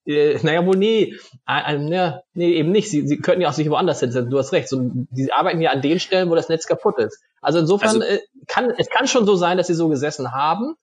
äh, 0.06 0.38
naja, 0.42 0.64
wohl 0.64 0.76
nee, 0.76 1.14
äh, 1.46 1.74
äh, 1.74 1.78
ne, 1.78 2.22
nee, 2.32 2.52
eben 2.52 2.72
nicht. 2.72 2.90
Sie, 2.90 3.06
sie 3.06 3.18
könnten 3.18 3.42
ja 3.42 3.50
auch 3.50 3.52
sich 3.52 3.68
woanders 3.68 4.00
hinsetzen. 4.00 4.30
Du 4.30 4.38
hast 4.38 4.52
recht. 4.52 4.68
So, 4.68 4.90
sie 5.12 5.32
arbeiten 5.32 5.60
ja 5.60 5.70
an 5.70 5.82
den 5.82 6.00
Stellen, 6.00 6.30
wo 6.30 6.34
das 6.34 6.48
Netz 6.48 6.66
kaputt 6.66 6.98
ist. 6.98 7.20
Also 7.42 7.58
insofern 7.58 8.00
also, 8.00 8.02
äh, 8.02 8.20
kann 8.46 8.72
es 8.78 8.88
kann 8.88 9.06
schon 9.06 9.26
so 9.26 9.36
sein, 9.36 9.58
dass 9.58 9.66
sie 9.66 9.74
so 9.74 9.88
gesessen 9.88 10.32
haben. 10.32 10.74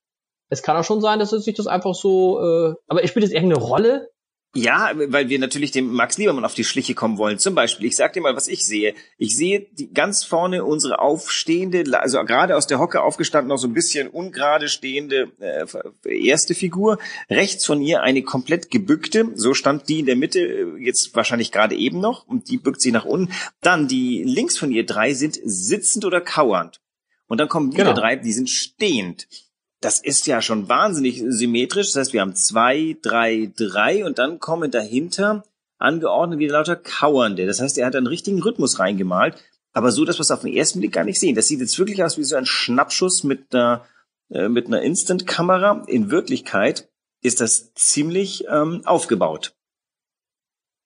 Es 0.50 0.62
kann 0.62 0.78
auch 0.78 0.84
schon 0.84 1.02
sein, 1.02 1.18
dass 1.18 1.32
es 1.32 1.44
sich 1.44 1.56
das 1.56 1.66
einfach 1.66 1.96
so. 1.96 2.40
Äh, 2.40 2.76
aber 2.88 3.06
spielt 3.08 3.26
das 3.26 3.32
irgendeine 3.32 3.64
Rolle? 3.64 4.10
Ja, 4.58 4.92
weil 4.96 5.28
wir 5.28 5.38
natürlich 5.38 5.72
dem 5.72 5.92
Max 5.92 6.18
Liebermann 6.18 6.46
auf 6.46 6.54
die 6.54 6.64
Schliche 6.64 6.94
kommen 6.94 7.18
wollen. 7.18 7.40
Zum 7.40 7.56
Beispiel, 7.56 7.88
ich 7.88 7.98
sag 7.98 8.14
dir 8.14 8.22
mal, 8.22 8.38
was 8.38 8.48
ich 8.48 8.66
sehe. 8.66 8.96
Ich 9.18 9.36
sehe 9.36 9.68
die, 9.74 9.94
ganz 9.94 10.24
vorne 10.24 10.64
unsere 10.64 11.00
aufstehende, 11.00 11.84
also 12.00 12.24
gerade 12.24 12.56
aus 12.56 12.66
der 12.66 12.80
Hocke 12.80 13.02
aufgestanden, 13.02 13.50
noch 13.50 13.58
so 13.58 13.68
ein 13.68 13.74
bisschen 13.74 14.08
ungerade 14.08 14.70
stehende 14.70 15.30
äh, 15.40 15.66
erste 16.26 16.56
Figur. 16.56 17.00
Rechts 17.30 17.66
von 17.66 17.82
ihr 17.82 18.02
eine 18.02 18.24
komplett 18.24 18.72
gebückte, 18.72 19.28
so 19.36 19.54
stand 19.54 19.90
die 19.90 20.00
in 20.00 20.06
der 20.06 20.16
Mitte, 20.16 20.40
äh, 20.40 20.78
jetzt 20.80 21.14
wahrscheinlich 21.18 21.52
gerade 21.52 21.76
eben 21.76 22.00
noch, 22.00 22.26
und 22.26 22.50
die 22.50 22.58
bückt 22.58 22.80
sie 22.80 22.94
nach 22.94 23.04
unten. 23.04 23.34
Dann 23.60 23.90
die 23.90 24.24
links 24.24 24.58
von 24.58 24.72
ihr 24.72 24.86
drei 24.86 25.14
sind 25.14 25.38
sitzend 25.44 26.06
oder 26.06 26.22
kauernd. 26.22 26.80
Und 27.28 27.40
dann 27.40 27.50
kommen 27.50 27.74
wieder 27.74 27.84
genau. 27.84 28.00
drei, 28.00 28.16
die 28.16 28.32
sind 28.32 28.50
stehend 28.50 29.28
das 29.86 30.00
ist 30.00 30.26
ja 30.26 30.42
schon 30.42 30.68
wahnsinnig 30.68 31.24
symmetrisch. 31.28 31.92
Das 31.92 31.98
heißt, 31.98 32.14
wir 32.14 32.22
haben 32.22 32.36
zwei, 32.36 32.98
drei, 33.04 33.52
drei 33.56 34.04
und 34.04 34.18
dann 34.18 34.40
kommen 34.40 34.72
dahinter 34.72 35.44
angeordnet 35.78 36.40
wieder 36.40 36.54
lauter 36.54 36.76
Kauernde. 36.76 37.46
Das 37.46 37.62
heißt, 37.62 37.78
er 37.78 37.86
hat 37.86 37.96
einen 37.96 38.08
richtigen 38.08 38.42
Rhythmus 38.42 38.80
reingemalt, 38.80 39.36
aber 39.74 39.92
so, 39.92 40.04
dass 40.04 40.18
wir 40.18 40.22
es 40.22 40.32
auf 40.32 40.42
den 40.42 40.54
ersten 40.54 40.80
Blick 40.80 40.94
gar 40.94 41.04
nicht 41.04 41.20
sehen. 41.20 41.36
Das 41.36 41.48
sieht 41.48 41.60
jetzt 41.60 41.78
wirklich 41.78 42.04
aus 42.04 42.18
wie 42.18 42.24
so 42.24 42.36
ein 42.36 42.48
Schnappschuss 42.48 43.24
mit 43.24 43.54
einer, 43.54 43.86
äh, 44.32 44.50
mit 44.50 44.66
einer 44.66 44.82
Instant-Kamera. 44.82 45.84
In 45.86 46.10
Wirklichkeit 46.10 46.90
ist 47.22 47.40
das 47.40 47.74
ziemlich 47.76 48.46
ähm, 48.50 48.82
aufgebaut. 48.86 49.55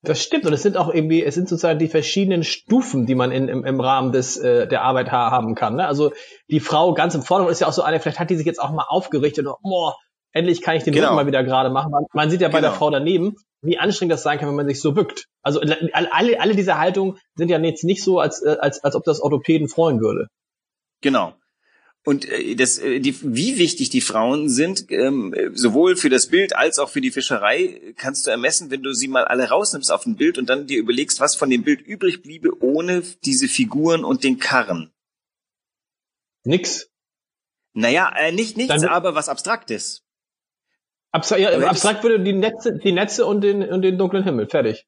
Das 0.01 0.23
stimmt 0.23 0.45
und 0.45 0.53
es 0.53 0.63
sind 0.63 0.77
auch 0.77 0.93
irgendwie, 0.93 1.23
es 1.23 1.35
sind 1.35 1.49
sozusagen 1.49 1.77
die 1.77 1.89
verschiedenen 1.89 2.43
Stufen, 2.43 3.05
die 3.05 3.15
man 3.15 3.31
in, 3.31 3.49
im, 3.49 3.65
im 3.65 3.81
Rahmen 3.81 4.13
des 4.13 4.37
äh, 4.37 4.65
der 4.65 4.83
Arbeit 4.83 5.11
haben 5.11 5.55
kann. 5.55 5.75
Ne? 5.75 5.85
Also 5.85 6.13
die 6.49 6.61
Frau 6.61 6.93
ganz 6.93 7.15
im 7.15 7.21
Vordergrund 7.21 7.51
ist 7.51 7.59
ja 7.59 7.67
auch 7.67 7.73
so 7.73 7.81
eine, 7.81 7.99
vielleicht 7.99 8.19
hat 8.19 8.29
die 8.29 8.37
sich 8.37 8.45
jetzt 8.45 8.61
auch 8.61 8.71
mal 8.71 8.85
aufgerichtet 8.87 9.45
und 9.45 9.55
boah, 9.61 9.97
endlich 10.31 10.61
kann 10.61 10.77
ich 10.77 10.83
den 10.83 10.93
genau. 10.93 11.07
Rücken 11.07 11.15
mal 11.17 11.27
wieder 11.27 11.43
gerade 11.43 11.69
machen. 11.69 11.91
Man, 11.91 12.05
man 12.13 12.29
sieht 12.29 12.39
ja 12.39 12.47
bei 12.47 12.59
genau. 12.59 12.69
der 12.69 12.77
Frau 12.77 12.89
daneben, 12.89 13.35
wie 13.61 13.77
anstrengend 13.77 14.13
das 14.13 14.23
sein 14.23 14.39
kann, 14.39 14.47
wenn 14.47 14.55
man 14.55 14.67
sich 14.67 14.79
so 14.79 14.93
bückt. 14.93 15.25
Also 15.41 15.59
alle, 15.59 16.39
alle 16.39 16.55
diese 16.55 16.77
Haltungen 16.77 17.17
sind 17.35 17.49
ja 17.49 17.59
jetzt 17.59 17.83
nicht 17.83 18.03
so, 18.03 18.19
als, 18.19 18.41
äh, 18.41 18.55
als, 18.59 18.81
als 18.83 18.95
ob 18.95 19.03
das 19.03 19.21
Orthopäden 19.21 19.67
freuen 19.67 19.99
würde. 19.99 20.27
Genau. 21.01 21.33
Und 22.05 22.25
äh, 22.25 22.55
das, 22.55 22.77
äh, 22.77 22.99
die, 22.99 23.15
wie 23.21 23.57
wichtig 23.57 23.89
die 23.89 24.01
Frauen 24.01 24.49
sind, 24.49 24.89
ähm, 24.89 25.35
sowohl 25.53 25.95
für 25.95 26.09
das 26.09 26.27
Bild 26.27 26.55
als 26.55 26.79
auch 26.79 26.89
für 26.89 27.01
die 27.01 27.11
Fischerei, 27.11 27.93
kannst 27.97 28.25
du 28.25 28.31
ermessen, 28.31 28.71
wenn 28.71 28.83
du 28.83 28.93
sie 28.93 29.07
mal 29.07 29.25
alle 29.25 29.49
rausnimmst 29.49 29.91
auf 29.91 30.05
ein 30.05 30.15
Bild 30.15 30.37
und 30.37 30.49
dann 30.49 30.67
dir 30.67 30.79
überlegst, 30.79 31.19
was 31.19 31.35
von 31.35 31.49
dem 31.49 31.63
Bild 31.63 31.81
übrig 31.81 32.21
bliebe 32.21 32.63
ohne 32.63 33.03
diese 33.25 33.47
Figuren 33.47 34.03
und 34.03 34.23
den 34.23 34.39
Karren. 34.39 34.91
Nix. 36.43 36.89
Naja, 37.73 38.11
äh, 38.17 38.31
nicht 38.31 38.57
nichts, 38.57 38.81
dann, 38.81 38.85
aber 38.85 39.15
was 39.15 39.29
Abstraktes. 39.29 40.03
Abstra 41.11 41.37
ja, 41.37 41.49
abstrakt 41.67 42.03
würde 42.03 42.23
die 42.23 42.33
Netze, 42.33 42.77
die 42.77 42.91
Netze 42.91 43.25
und 43.25 43.41
den, 43.41 43.63
und 43.63 43.81
den 43.81 43.97
dunklen 43.97 44.23
Himmel, 44.23 44.47
fertig. 44.47 44.85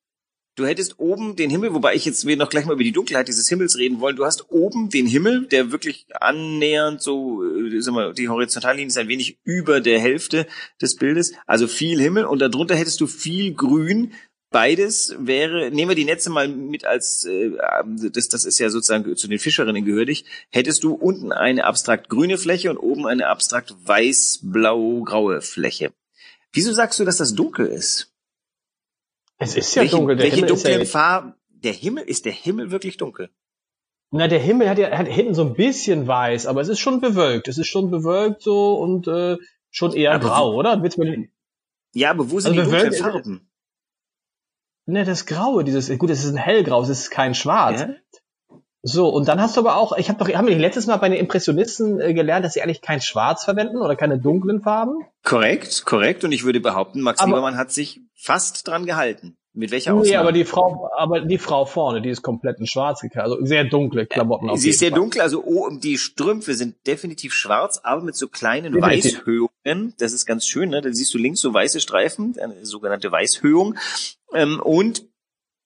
Du 0.55 0.65
hättest 0.65 0.99
oben 0.99 1.37
den 1.37 1.49
Himmel, 1.49 1.73
wobei 1.73 1.95
ich 1.95 2.03
jetzt 2.03 2.27
wir 2.27 2.35
noch 2.35 2.49
gleich 2.49 2.65
mal 2.65 2.73
über 2.73 2.83
die 2.83 2.91
Dunkelheit 2.91 3.29
dieses 3.29 3.47
Himmels 3.47 3.77
reden 3.77 4.01
wollen. 4.01 4.17
Du 4.17 4.25
hast 4.25 4.51
oben 4.51 4.89
den 4.89 5.07
Himmel, 5.07 5.47
der 5.47 5.71
wirklich 5.71 6.05
annähernd 6.19 7.01
so, 7.01 7.41
äh, 7.43 7.81
sag 7.81 7.93
mal, 7.93 8.13
die 8.13 8.27
Horizontallinie 8.27 8.87
ist 8.87 8.97
ein 8.97 9.07
wenig 9.07 9.39
über 9.45 9.79
der 9.79 9.99
Hälfte 9.99 10.45
des 10.81 10.97
Bildes, 10.97 11.33
also 11.47 11.67
viel 11.67 12.01
Himmel 12.01 12.25
und 12.25 12.39
darunter 12.39 12.75
hättest 12.75 12.99
du 12.99 13.07
viel 13.07 13.53
Grün. 13.53 14.13
Beides 14.49 15.15
wäre, 15.17 15.71
nehmen 15.71 15.91
wir 15.91 15.95
die 15.95 16.03
Netze 16.03 16.29
mal 16.29 16.49
mit 16.49 16.83
als, 16.83 17.23
äh, 17.23 17.51
das, 18.11 18.27
das 18.27 18.43
ist 18.43 18.59
ja 18.59 18.69
sozusagen 18.69 19.15
zu 19.15 19.29
den 19.29 19.39
Fischerinnen 19.39 19.85
gehörig, 19.85 20.25
hättest 20.49 20.83
du 20.83 20.93
unten 20.93 21.31
eine 21.31 21.63
abstrakt 21.63 22.09
grüne 22.09 22.37
Fläche 22.37 22.69
und 22.69 22.77
oben 22.77 23.07
eine 23.07 23.27
abstrakt 23.27 23.73
weiß-blau-graue 23.85 25.39
Fläche. 25.39 25.93
Wieso 26.51 26.73
sagst 26.73 26.99
du, 26.99 27.05
dass 27.05 27.15
das 27.15 27.33
dunkel 27.35 27.67
ist? 27.67 28.11
Es 29.41 29.55
ist 29.55 29.73
ja 29.73 29.81
welche, 29.81 29.95
dunkel. 29.95 30.15
Der 30.15 30.23
welche 30.25 30.35
Himmel 30.35 30.49
dunklen 30.49 30.79
ja 30.79 30.85
Farben? 30.85 31.33
Der 31.49 31.73
Himmel 31.73 32.03
ist 32.03 32.25
der 32.25 32.31
Himmel 32.31 32.69
wirklich 32.69 32.97
dunkel? 32.97 33.31
Na, 34.11 34.27
der 34.27 34.39
Himmel 34.39 34.69
hat 34.69 34.77
ja 34.77 34.95
hat 34.95 35.07
hinten 35.07 35.33
so 35.33 35.43
ein 35.43 35.53
bisschen 35.53 36.05
weiß, 36.05 36.45
aber 36.45 36.61
es 36.61 36.67
ist 36.67 36.79
schon 36.79 37.01
bewölkt. 37.01 37.47
Es 37.47 37.57
ist 37.57 37.67
schon 37.67 37.89
bewölkt 37.89 38.43
so 38.43 38.75
und 38.75 39.07
äh, 39.07 39.37
schon 39.71 39.93
eher 39.93 40.13
aber 40.13 40.27
grau, 40.27 40.53
wo, 40.53 40.59
oder? 40.59 40.83
Ja, 41.93 42.11
aber 42.11 42.29
wo 42.29 42.39
sind 42.39 42.57
also 42.57 42.69
die 42.71 42.77
dunklen 42.77 42.93
Farben? 42.93 43.49
Ne, 44.85 45.05
das 45.05 45.25
Graue, 45.25 45.63
dieses 45.63 45.97
gut, 45.97 46.09
es 46.09 46.23
ist 46.23 46.31
ein 46.31 46.37
hellgrau, 46.37 46.83
es 46.83 46.89
ist 46.89 47.09
kein 47.09 47.33
Schwarz. 47.33 47.81
Ja? 47.81 47.95
So, 48.83 49.09
und 49.09 49.27
dann 49.27 49.39
hast 49.39 49.57
du 49.57 49.61
aber 49.61 49.75
auch, 49.75 49.95
ich 49.97 50.09
habe 50.09 50.17
doch, 50.17 50.33
haben 50.33 50.47
wir 50.47 50.57
letztes 50.57 50.87
Mal 50.87 50.97
bei 50.97 51.09
den 51.09 51.19
Impressionisten 51.19 51.99
äh, 51.99 52.13
gelernt, 52.13 52.43
dass 52.43 52.53
sie 52.53 52.63
eigentlich 52.63 52.81
kein 52.81 52.99
Schwarz 52.99 53.43
verwenden 53.43 53.77
oder 53.77 53.95
keine 53.95 54.17
dunklen 54.17 54.61
Farben? 54.61 55.05
Korrekt, 55.23 55.85
korrekt. 55.85 56.23
Und 56.23 56.31
ich 56.31 56.43
würde 56.45 56.59
behaupten, 56.59 57.01
Max 57.01 57.19
aber, 57.19 57.29
Liebermann 57.29 57.57
hat 57.57 57.71
sich 57.71 58.01
fast 58.15 58.67
dran 58.67 58.85
gehalten. 58.85 59.37
Mit 59.53 59.71
welcher 59.71 59.93
Ausnahme? 59.93 60.07
Nee, 60.07 60.15
aber 60.15 60.31
die 60.31 60.45
Frau, 60.45 60.89
aber 60.97 61.19
die 61.21 61.37
Frau 61.37 61.65
vorne, 61.65 62.01
die 62.01 62.09
ist 62.09 62.21
komplett 62.21 62.59
in 62.59 62.67
Schwarz 62.67 63.01
gekleidet, 63.01 63.33
also 63.33 63.45
sehr 63.45 63.65
dunkle 63.65 64.05
Klamotten. 64.05 64.49
Äh, 64.49 64.57
sie 64.57 64.69
ist 64.69 64.79
sehr 64.79 64.91
Fall. 64.91 64.99
dunkel, 64.99 65.21
also 65.21 65.43
oh, 65.43 65.69
die 65.69 65.97
Strümpfe 65.97 66.53
sind 66.53 66.75
definitiv 66.87 67.33
schwarz, 67.33 67.81
aber 67.83 68.01
mit 68.01 68.15
so 68.15 68.29
kleinen 68.29 68.73
definitiv. 68.73 69.19
Weißhöhungen. 69.19 69.93
Das 69.99 70.13
ist 70.13 70.25
ganz 70.25 70.47
schön, 70.47 70.69
ne? 70.69 70.81
Da 70.81 70.91
siehst 70.91 71.13
du 71.13 71.17
links 71.17 71.41
so 71.41 71.53
weiße 71.53 71.81
Streifen, 71.81 72.35
eine 72.39 72.65
sogenannte 72.65 73.11
Weißhöhung. 73.11 73.75
Ähm, 74.33 74.61
und 74.63 75.03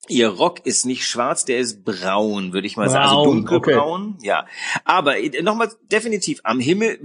Ihr 0.08 0.28
Rock 0.28 0.64
ist 0.66 0.86
nicht 0.86 1.06
schwarz, 1.06 1.44
der 1.44 1.58
ist 1.58 1.84
braun, 1.84 2.52
würde 2.52 2.66
ich 2.66 2.76
mal 2.76 2.88
sagen. 2.88 3.08
Also 3.08 3.24
dunkelbraun, 3.24 4.14
okay. 4.16 4.26
ja. 4.26 4.46
Aber 4.84 5.18
äh, 5.18 5.42
nochmal 5.42 5.70
definitiv, 5.90 6.40
am 6.44 6.60
Himmel 6.60 6.98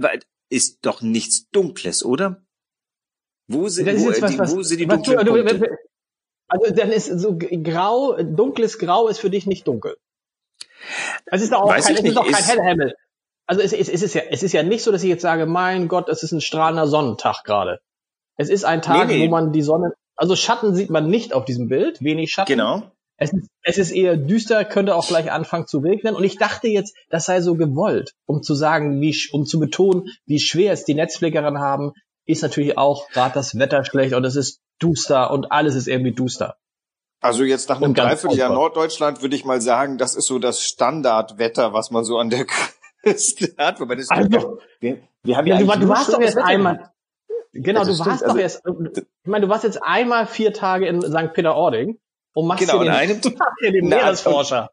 ist 0.48 0.84
doch 0.84 1.02
nichts 1.02 1.48
Dunkles, 1.50 2.04
oder? 2.04 2.42
Wo 3.48 3.68
sind, 3.68 3.86
wo, 3.86 4.08
was, 4.08 4.30
die, 4.30 4.38
was, 4.38 4.56
wo 4.56 4.62
sind 4.62 4.78
die 4.78 4.86
dunklen 4.86 5.24
du, 5.24 5.44
Punkte? 5.44 5.78
Also 6.48 6.74
dann 6.74 6.90
ist 6.90 7.06
so 7.06 7.38
grau, 7.38 8.22
dunkles 8.22 8.78
Grau 8.78 9.08
ist 9.08 9.18
für 9.18 9.30
dich 9.30 9.46
nicht 9.46 9.66
dunkel. 9.66 9.96
Es 11.26 11.40
ist 11.40 11.54
auch 11.54 11.68
Weiß 11.68 11.86
kein, 11.86 11.96
es 11.96 12.02
ist 12.02 12.16
auch 12.16 12.30
kein 12.30 12.44
Hellhimmel. 12.44 12.94
Also 13.46 13.62
es, 13.62 13.72
es, 13.72 13.88
es, 13.88 14.02
ist 14.02 14.14
ja, 14.14 14.22
es 14.30 14.42
ist 14.42 14.52
ja 14.52 14.62
nicht 14.62 14.82
so, 14.82 14.92
dass 14.92 15.02
ich 15.02 15.08
jetzt 15.08 15.22
sage, 15.22 15.46
mein 15.46 15.88
Gott, 15.88 16.08
es 16.08 16.22
ist 16.22 16.32
ein 16.32 16.40
strahlender 16.40 16.86
Sonnentag 16.86 17.44
gerade. 17.44 17.80
Es 18.36 18.48
ist 18.48 18.64
ein 18.64 18.82
Tag, 18.82 19.08
nee, 19.08 19.18
nee. 19.18 19.26
wo 19.26 19.30
man 19.30 19.52
die 19.52 19.62
Sonne 19.62 19.94
also 20.16 20.36
Schatten 20.36 20.74
sieht 20.74 20.90
man 20.90 21.08
nicht 21.08 21.32
auf 21.32 21.44
diesem 21.44 21.68
Bild, 21.68 22.02
wenig 22.02 22.32
Schatten. 22.32 22.52
Genau. 22.52 22.82
Es 23.16 23.32
ist, 23.32 23.48
es 23.62 23.78
ist 23.78 23.90
eher 23.92 24.16
düster, 24.16 24.64
könnte 24.64 24.96
auch 24.96 25.06
gleich 25.06 25.30
anfangen 25.30 25.66
zu 25.66 25.78
regnen. 25.78 26.16
Und 26.16 26.24
ich 26.24 26.38
dachte 26.38 26.66
jetzt, 26.66 26.96
das 27.08 27.26
sei 27.26 27.40
so 27.40 27.54
gewollt, 27.54 28.14
um 28.26 28.42
zu 28.42 28.54
sagen, 28.54 29.00
wie, 29.00 29.16
um 29.32 29.46
zu 29.46 29.60
betonen, 29.60 30.08
wie 30.26 30.40
schwer 30.40 30.72
es 30.72 30.84
die 30.84 30.94
Netzflickerin 30.94 31.58
haben, 31.58 31.92
ist 32.26 32.42
natürlich 32.42 32.78
auch 32.78 33.08
gerade 33.10 33.34
das 33.34 33.58
Wetter 33.58 33.84
schlecht 33.84 34.14
und 34.14 34.24
es 34.24 34.36
ist 34.36 34.60
duster 34.78 35.30
und 35.30 35.52
alles 35.52 35.74
ist 35.74 35.88
irgendwie 35.88 36.12
duster. 36.12 36.56
Also 37.20 37.44
jetzt 37.44 37.68
nach 37.68 37.80
einem 37.80 37.94
Dreivierteljahr 37.94 38.52
Norddeutschland 38.52 39.22
würde 39.22 39.36
ich 39.36 39.44
mal 39.44 39.60
sagen, 39.60 39.96
das 39.96 40.16
ist 40.16 40.26
so 40.26 40.40
das 40.40 40.60
Standardwetter, 40.60 41.72
was 41.72 41.92
man 41.92 42.04
so 42.04 42.18
an 42.18 42.30
der 42.30 42.46
Küste 43.02 43.54
hat. 43.58 43.78
Wobei 43.80 43.94
das 43.94 44.10
also, 44.10 44.58
wir, 44.80 44.98
wir 45.22 45.36
haben 45.36 45.46
ja, 45.46 45.60
ja 45.60 45.74
du, 45.74 45.80
du 45.80 45.88
warst 45.88 46.12
doch 46.12 46.20
jetzt 46.20 46.36
einmal, 46.36 46.90
Genau, 47.52 47.84
du 47.84 47.98
warst 47.98 48.22
doch 48.22 48.28
also, 48.28 48.38
erst, 48.38 48.62
ich 48.94 49.04
meine, 49.24 49.46
du 49.46 49.50
warst 49.50 49.64
jetzt 49.64 49.82
einmal 49.82 50.26
vier 50.26 50.52
Tage 50.52 50.86
in 50.86 51.02
St. 51.02 51.34
Peter-Ording 51.34 51.98
und 52.34 52.46
machst 52.46 52.60
genau, 52.60 52.82
hier 52.82 52.90
den, 52.90 52.94
einem, 52.94 53.20
hier 53.60 53.72
den 53.72 53.88
Meeresforscher. 53.88 54.70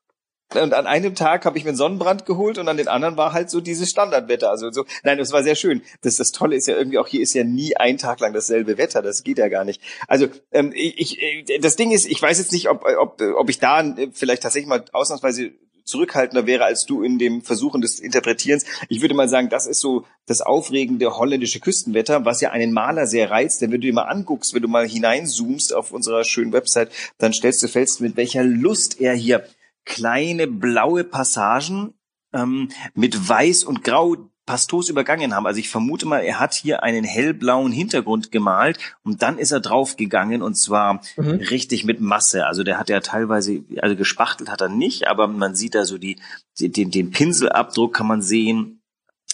Und 0.56 0.74
an 0.74 0.88
einem 0.88 1.14
Tag 1.14 1.46
habe 1.46 1.60
ich 1.60 1.64
mir 1.64 1.70
einen 1.70 1.78
Sonnenbrand 1.78 2.26
geholt 2.26 2.58
und 2.58 2.68
an 2.68 2.78
den 2.78 2.88
anderen 2.88 3.18
war 3.18 3.34
halt 3.34 3.52
so 3.52 3.62
dieses 3.62 3.92
Standardwetter. 3.92 4.50
Also 4.50 4.72
so, 4.72 4.86
nein, 5.04 5.20
das 5.20 5.32
war 5.32 5.44
sehr 5.44 5.54
schön. 5.54 5.84
Das, 6.02 6.16
das 6.16 6.32
Tolle 6.32 6.56
ist 6.56 6.68
ja 6.68 6.76
irgendwie 6.76 6.98
auch 6.98 7.08
hier 7.08 7.22
ist 7.22 7.36
ja 7.36 7.44
nie 7.44 7.78
ein 7.78 8.00
Tag 8.00 8.20
lang 8.20 8.34
dasselbe 8.34 8.80
Wetter. 8.80 9.04
Das 9.04 9.24
geht 9.24 9.38
ja 9.38 9.48
gar 9.48 9.64
nicht. 9.64 9.80
Also 10.08 10.28
ähm, 10.52 10.72
ich, 10.74 11.22
ich, 11.22 11.62
das 11.62 11.76
Ding 11.76 11.92
ist, 11.92 12.08
ich 12.08 12.20
weiß 12.20 12.40
jetzt 12.40 12.52
nicht, 12.52 12.68
ob, 12.68 12.84
ob, 12.84 13.22
ob 13.22 13.50
ich 13.50 13.60
da 13.60 13.84
vielleicht 14.12 14.42
tatsächlich 14.42 14.68
mal 14.68 14.84
ausnahmsweise 14.92 15.52
zurückhaltender 15.90 16.46
wäre 16.46 16.64
als 16.64 16.86
du 16.86 17.02
in 17.02 17.20
dem 17.20 17.42
Versuchen 17.42 17.82
des 17.82 18.00
Interpretierens. 18.00 18.66
Ich 18.88 19.02
würde 19.02 19.16
mal 19.16 19.28
sagen, 19.28 19.50
das 19.50 19.68
ist 19.68 19.80
so 19.80 20.06
das 20.26 20.42
aufregende 20.42 21.18
holländische 21.18 21.60
Küstenwetter, 21.60 22.24
was 22.26 22.42
ja 22.42 22.52
einen 22.52 22.72
Maler 22.72 23.08
sehr 23.08 23.30
reizt. 23.30 23.62
Denn 23.62 23.72
wenn 23.72 23.82
du 23.82 23.88
dir 23.88 23.94
mal 23.94 24.04
anguckst, 24.04 24.54
wenn 24.54 24.62
du 24.62 24.68
mal 24.68 24.88
hineinzoomst 24.88 25.74
auf 25.74 25.92
unserer 25.92 26.24
schönen 26.24 26.54
Website, 26.54 26.92
dann 27.18 27.34
stellst 27.34 27.64
du 27.64 27.68
fest, 27.68 28.02
mit 28.02 28.16
welcher 28.16 28.44
Lust 28.44 29.02
er 29.02 29.14
hier 29.14 29.46
kleine 29.86 30.48
blaue 30.48 31.04
Passagen 31.04 31.94
ähm, 32.34 32.70
mit 32.94 33.28
Weiß 33.28 33.64
und 33.64 33.84
Grau 33.84 34.16
pastos 34.50 34.90
übergangen 34.90 35.36
haben. 35.36 35.46
Also 35.46 35.60
ich 35.60 35.70
vermute 35.70 36.08
mal, 36.08 36.22
er 36.22 36.40
hat 36.40 36.56
hier 36.56 36.82
einen 36.82 37.04
hellblauen 37.04 37.72
Hintergrund 37.72 38.32
gemalt 38.32 38.80
und 39.04 39.22
dann 39.22 39.38
ist 39.38 39.52
er 39.52 39.60
draufgegangen 39.60 40.42
und 40.42 40.56
zwar 40.56 41.02
mhm. 41.18 41.34
richtig 41.52 41.84
mit 41.84 42.02
Masse. 42.02 42.48
Also 42.48 42.64
der 42.64 42.80
hat 42.80 42.90
ja 42.90 43.00
teilweise, 43.00 43.64
also 43.80 43.96
gespachtelt 43.96 44.50
hat 44.50 44.62
er 44.62 44.70
nicht, 44.70 45.08
aber 45.08 45.28
man 45.28 45.54
sieht 45.54 45.76
da 45.76 45.86
so 45.86 46.00
die, 46.00 46.16
den, 46.60 46.90
den 46.90 47.12
Pinselabdruck 47.12 47.94
kann 47.94 48.08
man 48.08 48.24
sehen. 48.24 48.82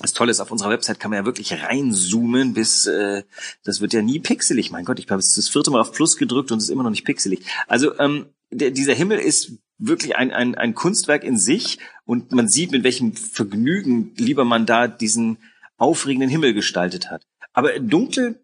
Das 0.01 0.11
Tolle 0.11 0.31
ist, 0.31 0.41
auf 0.41 0.51
unserer 0.51 0.71
Website 0.71 0.99
kann 0.99 1.11
man 1.11 1.19
ja 1.21 1.25
wirklich 1.25 1.63
reinzoomen, 1.63 2.53
bis 2.53 2.85
äh, 2.85 3.23
das 3.63 3.79
wird 3.79 3.93
ja 3.93 4.01
nie 4.01 4.19
pixelig. 4.19 4.69
Mein 4.71 4.83
Gott, 4.83 4.99
ich 4.99 5.09
habe 5.09 5.21
jetzt 5.21 5.37
das 5.37 5.47
vierte 5.47 5.71
Mal 5.71 5.79
auf 5.79 5.93
Plus 5.93 6.17
gedrückt 6.17 6.51
und 6.51 6.57
es 6.57 6.65
ist 6.65 6.71
immer 6.71 6.83
noch 6.83 6.89
nicht 6.89 7.05
pixelig. 7.05 7.45
Also 7.67 7.97
ähm, 7.99 8.25
der, 8.51 8.71
dieser 8.71 8.93
Himmel 8.93 9.19
ist 9.19 9.53
wirklich 9.77 10.15
ein, 10.15 10.31
ein, 10.31 10.55
ein 10.55 10.73
Kunstwerk 10.73 11.23
in 11.23 11.37
sich 11.37 11.79
und 12.05 12.31
man 12.31 12.47
sieht, 12.47 12.71
mit 12.71 12.83
welchem 12.83 13.13
Vergnügen 13.13 14.13
lieber 14.15 14.45
man 14.45 14.65
da 14.65 14.87
diesen 14.87 15.37
aufregenden 15.77 16.29
Himmel 16.29 16.53
gestaltet 16.53 17.09
hat. 17.11 17.25
Aber 17.53 17.77
dunkel, 17.79 18.39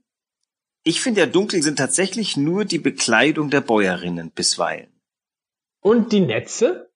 ich 0.83 1.01
finde 1.01 1.21
ja 1.21 1.27
dunkel 1.27 1.61
sind 1.61 1.77
tatsächlich 1.77 2.37
nur 2.37 2.65
die 2.65 2.79
Bekleidung 2.79 3.49
der 3.49 3.61
Bäuerinnen 3.61 4.31
bisweilen. 4.31 4.89
Und 5.79 6.11
die 6.11 6.21
Netze? 6.21 6.89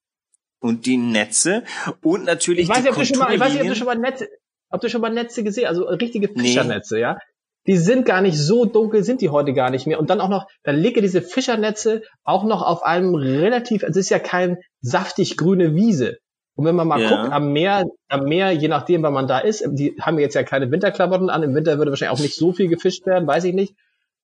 Und 0.59 0.85
die 0.85 0.97
Netze 0.97 1.63
und 2.01 2.25
natürlich 2.25 2.63
ich 2.63 2.69
weiß, 2.69 2.83
die 2.83 2.89
ob 2.89 2.95
du 2.95 3.05
schon 3.05 3.19
mal, 3.19 3.33
Ich 3.33 3.39
weiß 3.39 3.53
nicht, 3.53 3.61
ob 3.61 3.67
du 3.67 3.75
schon 3.75 3.85
mal 3.85 3.97
Netze, 3.97 4.29
ob 4.69 4.81
du 4.81 4.89
schon 4.89 5.01
mal 5.01 5.13
Netze 5.13 5.43
gesehen, 5.43 5.67
also 5.67 5.85
richtige 5.85 6.27
Fischernetze, 6.27 6.95
nee. 6.95 7.01
ja? 7.01 7.19
Die 7.67 7.77
sind 7.77 8.05
gar 8.05 8.21
nicht 8.21 8.37
so 8.37 8.65
dunkel, 8.65 9.03
sind 9.03 9.21
die 9.21 9.29
heute 9.29 9.53
gar 9.53 9.69
nicht 9.69 9.87
mehr. 9.87 9.99
Und 9.99 10.09
dann 10.09 10.21
auch 10.21 10.29
noch, 10.29 10.47
dann 10.63 10.75
lege 10.75 11.01
diese 11.01 11.21
Fischernetze 11.21 12.01
auch 12.23 12.43
noch 12.43 12.61
auf 12.61 12.83
einem 12.83 13.15
relativ, 13.15 13.83
es 13.83 13.95
ist 13.95 14.09
ja 14.09 14.19
kein 14.19 14.57
saftig 14.81 15.37
grüne 15.37 15.75
Wiese. 15.75 16.17
Und 16.55 16.65
wenn 16.65 16.75
man 16.75 16.87
mal 16.87 17.01
ja. 17.01 17.09
guckt, 17.09 17.33
am 17.33 17.51
Meer, 17.51 17.85
am 18.07 18.23
Meer, 18.25 18.51
je 18.51 18.67
nachdem, 18.67 19.03
wann 19.03 19.13
man 19.13 19.27
da 19.27 19.39
ist, 19.39 19.65
die 19.67 19.95
haben 19.99 20.19
jetzt 20.19 20.35
ja 20.35 20.43
keine 20.43 20.71
Winterklamotten 20.71 21.29
an, 21.29 21.43
im 21.43 21.53
Winter 21.53 21.77
würde 21.77 21.91
wahrscheinlich 21.91 22.17
auch 22.17 22.23
nicht 22.23 22.35
so 22.35 22.53
viel 22.53 22.69
gefischt 22.69 23.05
werden, 23.05 23.27
weiß 23.27 23.43
ich 23.43 23.53
nicht. 23.53 23.75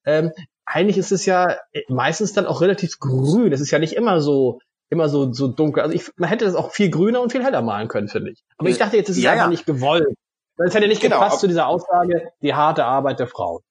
Ähm, 0.05 0.31
eigentlich 0.65 0.97
ist 0.97 1.11
es 1.11 1.25
ja 1.25 1.57
meistens 1.89 2.33
dann 2.33 2.45
auch 2.45 2.61
relativ 2.61 2.99
grün. 2.99 3.51
Es 3.51 3.59
ist 3.59 3.71
ja 3.71 3.79
nicht 3.79 3.93
immer 3.93 4.21
so, 4.21 4.59
immer 4.89 5.09
so, 5.09 5.33
so 5.33 5.47
dunkel. 5.47 5.83
Also 5.83 5.93
ich, 5.95 6.09
man 6.15 6.29
hätte 6.29 6.45
das 6.45 6.55
auch 6.55 6.71
viel 6.71 6.89
grüner 6.89 7.21
und 7.21 7.31
viel 7.31 7.43
heller 7.43 7.61
malen 7.61 7.89
können, 7.89 8.07
finde 8.07 8.31
ich. 8.31 8.43
Aber 8.57 8.69
ich 8.69 8.77
dachte 8.77 8.95
jetzt, 8.95 9.09
es 9.09 9.17
ist 9.17 9.23
ja, 9.23 9.31
einfach 9.31 9.45
ja. 9.45 9.49
nicht 9.49 9.65
gewollt. 9.65 10.15
Das 10.65 10.75
hätte 10.75 10.87
nicht 10.87 11.01
genau, 11.01 11.19
gepasst 11.19 11.39
zu 11.39 11.47
dieser 11.47 11.67
Aussage, 11.67 12.31
die 12.41 12.53
harte 12.53 12.85
Arbeit 12.85 13.19
der 13.19 13.27
Frau. 13.27 13.61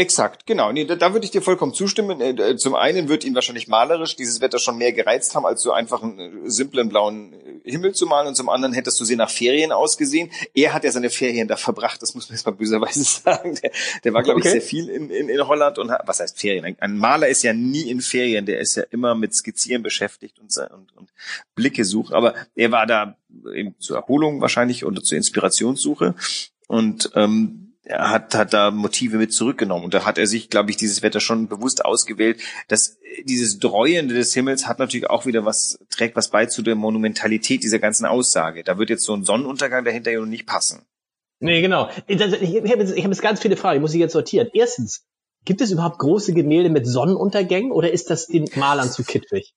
Exakt, 0.00 0.46
genau. 0.46 0.72
Nee, 0.72 0.86
da, 0.86 0.96
da 0.96 1.12
würde 1.12 1.26
ich 1.26 1.30
dir 1.30 1.42
vollkommen 1.42 1.74
zustimmen. 1.74 2.22
Äh, 2.22 2.30
äh, 2.30 2.56
zum 2.56 2.74
einen 2.74 3.10
wird 3.10 3.22
ihn 3.22 3.34
wahrscheinlich 3.34 3.68
malerisch 3.68 4.16
dieses 4.16 4.40
Wetter 4.40 4.58
schon 4.58 4.78
mehr 4.78 4.94
gereizt 4.94 5.34
haben, 5.34 5.44
als 5.44 5.60
so 5.60 5.72
einfach 5.72 6.02
einen 6.02 6.46
äh, 6.46 6.50
simplen 6.50 6.88
blauen 6.88 7.34
Himmel 7.64 7.92
zu 7.92 8.06
malen. 8.06 8.26
Und 8.26 8.34
zum 8.34 8.48
anderen 8.48 8.72
hättest 8.72 8.98
du 8.98 9.04
sie 9.04 9.16
nach 9.16 9.28
Ferien 9.28 9.72
ausgesehen. 9.72 10.30
Er 10.54 10.72
hat 10.72 10.84
ja 10.84 10.90
seine 10.90 11.10
Ferien 11.10 11.48
da 11.48 11.56
verbracht, 11.56 12.00
das 12.00 12.14
muss 12.14 12.30
man 12.30 12.36
jetzt 12.36 12.46
mal 12.46 12.52
böserweise 12.52 13.04
sagen. 13.24 13.58
Der, 13.62 13.72
der 14.02 14.14
war, 14.14 14.22
glaube 14.22 14.40
okay. 14.40 14.48
ich, 14.48 14.52
sehr 14.52 14.62
viel 14.62 14.88
in, 14.88 15.10
in, 15.10 15.28
in 15.28 15.46
Holland 15.46 15.78
und 15.78 15.90
hat, 15.90 16.00
was 16.06 16.18
heißt 16.18 16.40
Ferien? 16.40 16.76
Ein 16.80 16.96
Maler 16.96 17.28
ist 17.28 17.42
ja 17.42 17.52
nie 17.52 17.90
in 17.90 18.00
Ferien, 18.00 18.46
der 18.46 18.58
ist 18.58 18.76
ja 18.76 18.84
immer 18.90 19.14
mit 19.14 19.34
Skizzieren 19.34 19.82
beschäftigt 19.82 20.38
und, 20.38 20.56
und, 20.72 20.96
und 20.96 21.12
Blicke 21.54 21.84
suchen. 21.84 22.14
Aber 22.14 22.32
er 22.54 22.72
war 22.72 22.86
da 22.86 23.18
eben 23.54 23.74
zur 23.78 23.98
Erholung 23.98 24.40
wahrscheinlich 24.40 24.82
und 24.82 25.04
zur 25.04 25.18
Inspirationssuche. 25.18 26.14
Und 26.68 27.10
ähm, 27.16 27.69
er 27.90 28.10
hat, 28.10 28.34
hat 28.34 28.52
da 28.52 28.70
Motive 28.70 29.18
mit 29.18 29.32
zurückgenommen. 29.32 29.84
Und 29.84 29.94
da 29.94 30.04
hat 30.04 30.18
er 30.18 30.26
sich, 30.26 30.48
glaube 30.48 30.70
ich, 30.70 30.76
dieses 30.76 31.02
Wetter 31.02 31.20
schon 31.20 31.48
bewusst 31.48 31.84
ausgewählt. 31.84 32.40
dass 32.68 32.98
dieses 33.24 33.58
Dreuende 33.58 34.14
des 34.14 34.32
Himmels 34.32 34.66
hat 34.66 34.78
natürlich 34.78 35.10
auch 35.10 35.26
wieder 35.26 35.44
was, 35.44 35.78
trägt 35.90 36.16
was 36.16 36.30
bei 36.30 36.46
zu 36.46 36.62
der 36.62 36.76
Monumentalität 36.76 37.62
dieser 37.62 37.80
ganzen 37.80 38.06
Aussage. 38.06 38.62
Da 38.62 38.78
wird 38.78 38.90
jetzt 38.90 39.04
so 39.04 39.14
ein 39.14 39.24
Sonnenuntergang 39.24 39.84
dahinter 39.84 40.10
ja 40.10 40.20
noch 40.20 40.26
nicht 40.26 40.46
passen. 40.46 40.82
Nee, 41.40 41.60
genau. 41.60 41.88
Ich, 42.06 42.20
habe 42.20 42.36
jetzt, 42.36 42.96
hab 42.96 43.08
jetzt 43.08 43.22
ganz 43.22 43.40
viele 43.40 43.56
Fragen, 43.56 43.76
ich 43.76 43.80
muss 43.80 43.92
sie 43.92 43.98
jetzt 43.98 44.12
sortieren. 44.12 44.48
Erstens, 44.52 45.04
gibt 45.44 45.60
es 45.60 45.70
überhaupt 45.70 45.98
große 45.98 46.32
Gemälde 46.34 46.70
mit 46.70 46.86
Sonnenuntergängen 46.86 47.72
oder 47.72 47.90
ist 47.90 48.10
das 48.10 48.26
den 48.26 48.48
Malern 48.56 48.90
zu 48.90 49.02
kitschig? 49.02 49.54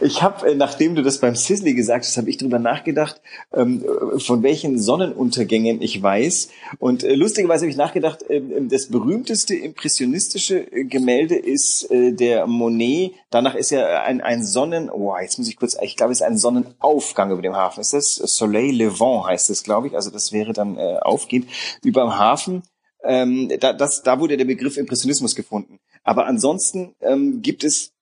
Ich 0.00 0.22
habe, 0.22 0.50
äh, 0.50 0.54
nachdem 0.54 0.94
du 0.94 1.02
das 1.02 1.18
beim 1.18 1.34
Sisley 1.34 1.74
gesagt 1.74 2.04
hast, 2.04 2.16
habe 2.16 2.30
ich 2.30 2.36
drüber 2.36 2.58
nachgedacht, 2.58 3.20
ähm, 3.52 3.84
von 4.18 4.42
welchen 4.42 4.78
Sonnenuntergängen 4.78 5.82
ich 5.82 6.00
weiß. 6.00 6.50
Und 6.78 7.02
äh, 7.02 7.14
lustigerweise 7.14 7.62
habe 7.62 7.70
ich 7.70 7.76
nachgedacht, 7.76 8.24
ähm, 8.28 8.68
das 8.68 8.86
berühmteste 8.86 9.54
impressionistische 9.56 10.64
Gemälde 10.64 11.36
ist 11.36 11.88
der 11.90 12.46
Monet. 12.46 13.12
Danach 13.30 13.54
ist 13.54 13.70
ja 13.70 14.02
ein, 14.02 14.20
ein 14.20 14.44
Sonnen, 14.44 14.90
oh, 14.90 15.14
jetzt 15.20 15.38
muss 15.38 15.48
ich 15.48 15.56
kurz, 15.56 15.76
ich 15.80 15.96
glaube, 15.96 16.12
es 16.12 16.20
ist 16.20 16.26
ein 16.26 16.38
Sonnenaufgang 16.38 17.30
über 17.30 17.42
dem 17.42 17.56
Hafen. 17.56 17.80
Ist 17.80 17.94
das 17.94 18.16
Soleil 18.16 18.74
Levant 18.74 19.26
heißt 19.26 19.50
es, 19.50 19.62
glaube 19.62 19.88
ich. 19.88 19.94
Also 19.94 20.10
das 20.10 20.32
wäre 20.32 20.52
dann 20.52 20.76
äh, 20.76 20.98
aufgehend 21.00 21.48
über 21.82 22.02
dem 22.02 22.18
Hafen. 22.18 22.62
Ähm, 23.04 23.50
da, 23.60 23.72
das, 23.72 24.02
da 24.02 24.20
wurde 24.20 24.36
der 24.36 24.44
Begriff 24.44 24.76
Impressionismus 24.76 25.34
gefunden. 25.34 25.78
Aber 26.04 26.26
ansonsten 26.26 26.94
ähm, 27.00 27.42
gibt 27.42 27.64
es 27.64 27.92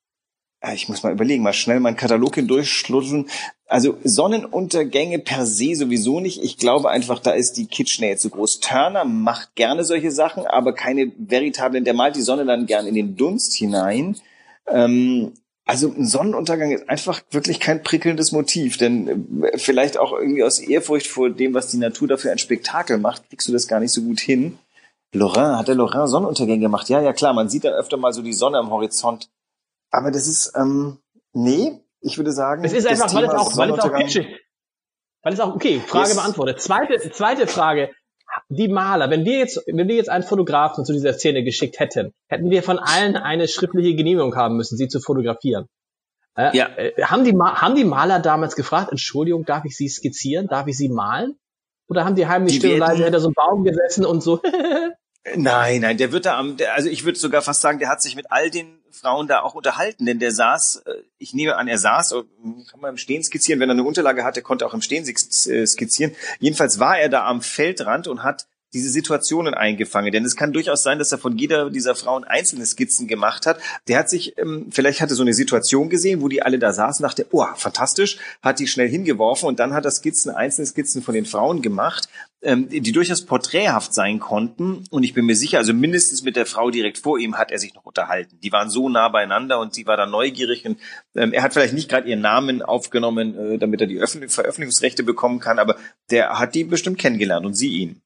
ich 0.74 0.88
muss 0.88 1.02
mal 1.02 1.12
überlegen, 1.12 1.42
mal 1.42 1.52
schnell 1.52 1.80
meinen 1.80 1.96
Katalog 1.96 2.34
hindurchschlutzen. 2.36 3.28
Also 3.68 3.98
Sonnenuntergänge 4.04 5.18
per 5.18 5.44
se 5.44 5.74
sowieso 5.74 6.20
nicht. 6.20 6.42
Ich 6.42 6.56
glaube 6.56 6.90
einfach, 6.90 7.18
da 7.18 7.32
ist 7.32 7.56
die 7.56 7.66
Kitschnähe 7.66 8.16
zu 8.16 8.30
groß. 8.30 8.60
Turner 8.60 9.04
macht 9.04 9.54
gerne 9.54 9.84
solche 9.84 10.10
Sachen, 10.10 10.46
aber 10.46 10.72
keine 10.72 11.12
veritablen. 11.18 11.84
Der 11.84 11.94
malt 11.94 12.16
die 12.16 12.22
Sonne 12.22 12.44
dann 12.44 12.66
gern 12.66 12.86
in 12.86 12.94
den 12.94 13.16
Dunst 13.16 13.54
hinein. 13.54 14.16
Ähm, 14.68 15.32
also 15.64 15.88
ein 15.88 16.06
Sonnenuntergang 16.06 16.70
ist 16.70 16.88
einfach 16.88 17.22
wirklich 17.32 17.58
kein 17.58 17.82
prickelndes 17.82 18.30
Motiv, 18.30 18.76
denn 18.76 19.42
äh, 19.42 19.58
vielleicht 19.58 19.98
auch 19.98 20.12
irgendwie 20.12 20.44
aus 20.44 20.60
Ehrfurcht 20.60 21.08
vor 21.08 21.28
dem, 21.28 21.54
was 21.54 21.68
die 21.68 21.78
Natur 21.78 22.06
dafür 22.06 22.30
ein 22.30 22.38
Spektakel 22.38 22.98
macht, 22.98 23.28
kriegst 23.28 23.48
du 23.48 23.52
das 23.52 23.66
gar 23.66 23.80
nicht 23.80 23.92
so 23.92 24.02
gut 24.02 24.20
hin. 24.20 24.58
Lorrain, 25.12 25.58
hat 25.58 25.66
der 25.66 25.74
Lorrain 25.74 26.06
Sonnenuntergänge 26.06 26.60
gemacht? 26.60 26.88
Ja, 26.88 27.02
ja 27.02 27.12
klar, 27.12 27.32
man 27.32 27.48
sieht 27.48 27.64
dann 27.64 27.72
öfter 27.72 27.96
mal 27.96 28.12
so 28.12 28.22
die 28.22 28.32
Sonne 28.32 28.58
am 28.58 28.70
Horizont. 28.70 29.28
Aber 29.90 30.10
das 30.10 30.26
ist, 30.26 30.52
ähm, 30.56 30.98
nee, 31.32 31.80
ich 32.00 32.18
würde 32.18 32.32
sagen. 32.32 32.64
Es 32.64 32.72
ist 32.72 32.86
einfach, 32.86 33.12
weil 33.14 33.24
es 33.24 33.30
auch, 33.30 33.56
weil 33.56 33.70
es 33.70 33.78
auch 33.78 33.94
kitschig, 33.94 34.26
weil 35.22 35.32
es 35.32 35.40
auch, 35.40 35.54
okay, 35.54 35.80
Frage 35.80 36.08
yes. 36.08 36.16
beantwortet. 36.16 36.60
Zweite, 36.60 37.10
zweite 37.10 37.46
Frage. 37.46 37.90
Die 38.48 38.68
Maler, 38.68 39.08
wenn 39.08 39.24
wir 39.24 39.38
jetzt, 39.38 39.62
wenn 39.66 39.88
wir 39.88 39.94
jetzt 39.94 40.10
einen 40.10 40.24
Fotografen 40.24 40.84
zu 40.84 40.92
dieser 40.92 41.14
Szene 41.14 41.42
geschickt 41.42 41.80
hätten, 41.80 42.12
hätten 42.28 42.50
wir 42.50 42.62
von 42.62 42.78
allen 42.78 43.16
eine 43.16 43.48
schriftliche 43.48 43.94
Genehmigung 43.94 44.36
haben 44.36 44.56
müssen, 44.56 44.76
sie 44.76 44.88
zu 44.88 45.00
fotografieren. 45.00 45.66
Äh, 46.36 46.56
ja. 46.56 46.68
Äh, 46.76 47.02
haben, 47.02 47.24
die, 47.24 47.32
haben 47.32 47.74
die 47.74 47.84
Maler 47.84 48.20
damals 48.20 48.56
gefragt, 48.56 48.90
Entschuldigung, 48.90 49.44
darf 49.44 49.64
ich 49.64 49.76
Sie 49.76 49.88
skizzieren? 49.88 50.48
Darf 50.48 50.66
ich 50.66 50.76
Sie 50.76 50.88
malen? 50.88 51.38
Oder 51.88 52.04
haben 52.04 52.14
die 52.14 52.26
heimlich 52.26 52.56
still 52.56 52.74
und 52.74 52.80
leise 52.80 53.04
hinter 53.04 53.20
so 53.20 53.28
einem 53.28 53.34
Baum 53.34 53.64
gesessen 53.64 54.04
und 54.04 54.22
so? 54.22 54.40
Nein, 55.34 55.80
nein, 55.80 55.96
der 55.96 56.12
wird 56.12 56.24
da 56.24 56.38
am, 56.38 56.56
der, 56.56 56.74
also 56.74 56.88
ich 56.88 57.04
würde 57.04 57.18
sogar 57.18 57.42
fast 57.42 57.60
sagen, 57.60 57.80
der 57.80 57.88
hat 57.88 58.00
sich 58.00 58.14
mit 58.14 58.30
all 58.30 58.48
den 58.48 58.75
Frauen 58.96 59.28
da 59.28 59.42
auch 59.42 59.54
unterhalten, 59.54 60.06
denn 60.06 60.18
der 60.18 60.32
saß, 60.32 60.82
äh, 60.86 61.02
ich 61.18 61.34
nehme 61.34 61.56
an, 61.56 61.68
er 61.68 61.78
saß, 61.78 62.12
äh, 62.12 62.22
kann 62.70 62.80
man 62.80 62.90
im 62.90 62.96
Stehen 62.96 63.22
skizzieren, 63.22 63.60
wenn 63.60 63.68
er 63.68 63.74
eine 63.74 63.84
Unterlage 63.84 64.24
hatte, 64.24 64.42
konnte 64.42 64.66
auch 64.66 64.74
im 64.74 64.82
Stehen 64.82 65.06
äh, 65.06 65.66
skizzieren. 65.66 66.14
Jedenfalls 66.40 66.78
war 66.78 66.98
er 66.98 67.08
da 67.08 67.26
am 67.26 67.42
Feldrand 67.42 68.08
und 68.08 68.22
hat 68.22 68.46
diese 68.76 68.90
Situationen 68.90 69.54
eingefangen. 69.54 70.12
Denn 70.12 70.24
es 70.24 70.36
kann 70.36 70.52
durchaus 70.52 70.82
sein, 70.82 70.98
dass 70.98 71.10
er 71.10 71.18
von 71.18 71.38
jeder 71.38 71.70
dieser 71.70 71.94
Frauen 71.94 72.24
einzelne 72.24 72.66
Skizzen 72.66 73.08
gemacht 73.08 73.46
hat. 73.46 73.58
Der 73.88 73.98
hat 73.98 74.10
sich, 74.10 74.36
ähm, 74.38 74.66
vielleicht 74.70 75.00
hatte 75.00 75.14
so 75.14 75.22
eine 75.22 75.32
Situation 75.32 75.88
gesehen, 75.88 76.20
wo 76.20 76.28
die 76.28 76.42
alle 76.42 76.58
da 76.58 76.72
saßen, 76.72 77.02
dachte, 77.02 77.26
oh, 77.30 77.46
fantastisch, 77.56 78.18
hat 78.42 78.58
die 78.58 78.66
schnell 78.66 78.88
hingeworfen 78.88 79.48
und 79.48 79.58
dann 79.58 79.72
hat 79.72 79.86
er 79.86 79.90
Skizzen, 79.90 80.30
einzelne 80.30 80.66
Skizzen 80.66 81.02
von 81.02 81.14
den 81.14 81.24
Frauen 81.24 81.62
gemacht, 81.62 82.08
ähm, 82.42 82.68
die 82.68 82.92
durchaus 82.92 83.22
porträthaft 83.22 83.94
sein 83.94 84.20
konnten. 84.20 84.84
Und 84.90 85.04
ich 85.04 85.14
bin 85.14 85.24
mir 85.24 85.36
sicher, 85.36 85.58
also 85.58 85.72
mindestens 85.72 86.22
mit 86.22 86.36
der 86.36 86.44
Frau 86.44 86.70
direkt 86.70 86.98
vor 86.98 87.18
ihm 87.18 87.38
hat 87.38 87.50
er 87.50 87.58
sich 87.58 87.74
noch 87.74 87.86
unterhalten. 87.86 88.38
Die 88.42 88.52
waren 88.52 88.68
so 88.68 88.90
nah 88.90 89.08
beieinander 89.08 89.58
und 89.58 89.74
sie 89.74 89.86
war 89.86 89.96
dann 89.96 90.10
neugierig. 90.10 90.66
Und 90.66 90.78
ähm, 91.14 91.32
er 91.32 91.42
hat 91.42 91.54
vielleicht 91.54 91.72
nicht 91.72 91.88
gerade 91.88 92.08
ihren 92.08 92.20
Namen 92.20 92.60
aufgenommen, 92.60 93.36
äh, 93.38 93.58
damit 93.58 93.80
er 93.80 93.86
die 93.86 93.98
Öffentlich 93.98 94.32
Veröffentlichungsrechte 94.32 95.02
bekommen 95.02 95.40
kann, 95.40 95.58
aber 95.58 95.76
der 96.10 96.38
hat 96.38 96.54
die 96.54 96.64
bestimmt 96.64 96.98
kennengelernt 96.98 97.46
und 97.46 97.54
sie 97.54 97.70
ihn. 97.70 98.02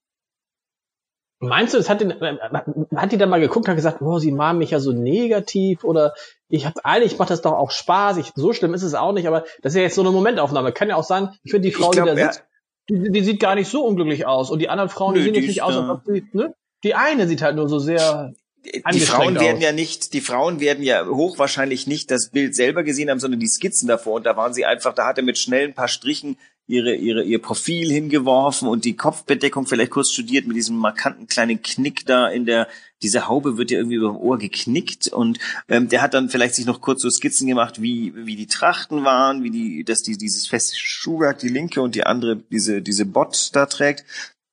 Meinst 1.42 1.72
du, 1.72 1.78
es 1.78 1.88
hat, 1.88 2.02
den, 2.02 2.12
hat 2.20 3.12
die 3.12 3.16
dann 3.16 3.30
mal 3.30 3.40
geguckt 3.40 3.66
und 3.66 3.74
gesagt, 3.74 4.02
oh, 4.02 4.18
sie 4.18 4.30
mahnen 4.30 4.58
mich 4.58 4.72
ja 4.72 4.78
so 4.78 4.92
negativ 4.92 5.84
oder 5.84 6.12
ich 6.48 6.66
habe 6.66 6.84
eigentlich 6.84 7.18
macht 7.18 7.30
das 7.30 7.40
doch 7.40 7.52
auch 7.52 7.70
Spaß, 7.70 8.18
ich, 8.18 8.32
so 8.34 8.52
schlimm 8.52 8.74
ist 8.74 8.82
es 8.82 8.94
auch 8.94 9.12
nicht, 9.12 9.26
aber 9.26 9.44
das 9.62 9.72
ist 9.72 9.76
ja 9.76 9.82
jetzt 9.82 9.94
so 9.94 10.02
eine 10.02 10.10
Momentaufnahme. 10.10 10.72
Kann 10.72 10.90
ja 10.90 10.96
auch 10.96 11.04
sein, 11.04 11.30
ich 11.42 11.50
finde 11.50 11.68
die 11.68 11.74
Frau, 11.74 11.90
glaub, 11.90 12.08
die 12.08 12.14
da 12.14 12.32
sitzt, 12.32 12.44
die, 12.90 13.10
die, 13.10 13.24
sieht 13.24 13.40
gar 13.40 13.54
nicht 13.54 13.70
so 13.70 13.86
unglücklich 13.86 14.26
aus 14.26 14.50
und 14.50 14.58
die 14.58 14.68
anderen 14.68 14.90
Frauen, 14.90 15.14
Nö, 15.14 15.20
die 15.20 15.24
sehen 15.24 15.34
jetzt 15.34 15.46
nicht 15.46 15.62
aus, 15.62 15.76
als 15.76 15.88
ob 15.88 16.02
sie, 16.04 16.26
ne? 16.32 16.54
Die 16.84 16.94
eine 16.94 17.26
sieht 17.26 17.40
halt 17.40 17.56
nur 17.56 17.70
so 17.70 17.78
sehr 17.78 18.32
die 18.64 19.00
Frauen 19.00 19.36
aus. 19.36 19.42
werden 19.42 19.60
ja 19.60 19.72
nicht, 19.72 20.12
die 20.12 20.20
Frauen 20.20 20.60
werden 20.60 20.84
ja 20.84 21.06
hochwahrscheinlich 21.06 21.86
nicht 21.86 22.10
das 22.10 22.30
Bild 22.30 22.54
selber 22.54 22.82
gesehen 22.82 23.10
haben, 23.10 23.20
sondern 23.20 23.40
die 23.40 23.48
Skizzen 23.48 23.88
davor. 23.88 24.14
Und 24.14 24.26
da 24.26 24.36
waren 24.36 24.52
sie 24.52 24.66
einfach, 24.66 24.94
da 24.94 25.06
hat 25.06 25.18
er 25.18 25.24
mit 25.24 25.38
schnellen 25.38 25.74
paar 25.74 25.88
Strichen 25.88 26.36
ihre, 26.70 26.94
ihre, 26.94 27.24
ihr 27.24 27.42
Profil 27.42 27.90
hingeworfen 27.90 28.68
und 28.68 28.84
die 28.84 28.96
Kopfbedeckung 28.96 29.66
vielleicht 29.66 29.90
kurz 29.90 30.12
studiert 30.12 30.46
mit 30.46 30.56
diesem 30.56 30.76
markanten 30.76 31.26
kleinen 31.26 31.62
Knick 31.62 32.06
da 32.06 32.28
in 32.28 32.46
der, 32.46 32.68
diese 33.02 33.26
Haube 33.28 33.58
wird 33.58 33.70
ja 33.72 33.78
irgendwie 33.78 33.96
über 33.96 34.08
dem 34.08 34.16
Ohr 34.16 34.38
geknickt 34.38 35.08
und 35.08 35.40
ähm, 35.68 35.88
der 35.88 36.00
hat 36.00 36.14
dann 36.14 36.28
vielleicht 36.28 36.54
sich 36.54 36.66
noch 36.66 36.80
kurz 36.80 37.02
so 37.02 37.10
Skizzen 37.10 37.48
gemacht, 37.48 37.82
wie, 37.82 38.14
wie 38.14 38.36
die 38.36 38.46
Trachten 38.46 39.04
waren, 39.04 39.42
wie 39.42 39.50
die, 39.50 39.84
dass 39.84 40.02
die, 40.02 40.16
dieses 40.16 40.46
feste 40.46 40.76
Schuhwerk, 40.76 41.40
die 41.40 41.48
linke 41.48 41.82
und 41.82 41.96
die 41.96 42.04
andere 42.04 42.36
diese, 42.36 42.82
diese 42.82 43.04
Bot 43.04 43.50
da 43.52 43.66
trägt. 43.66 44.04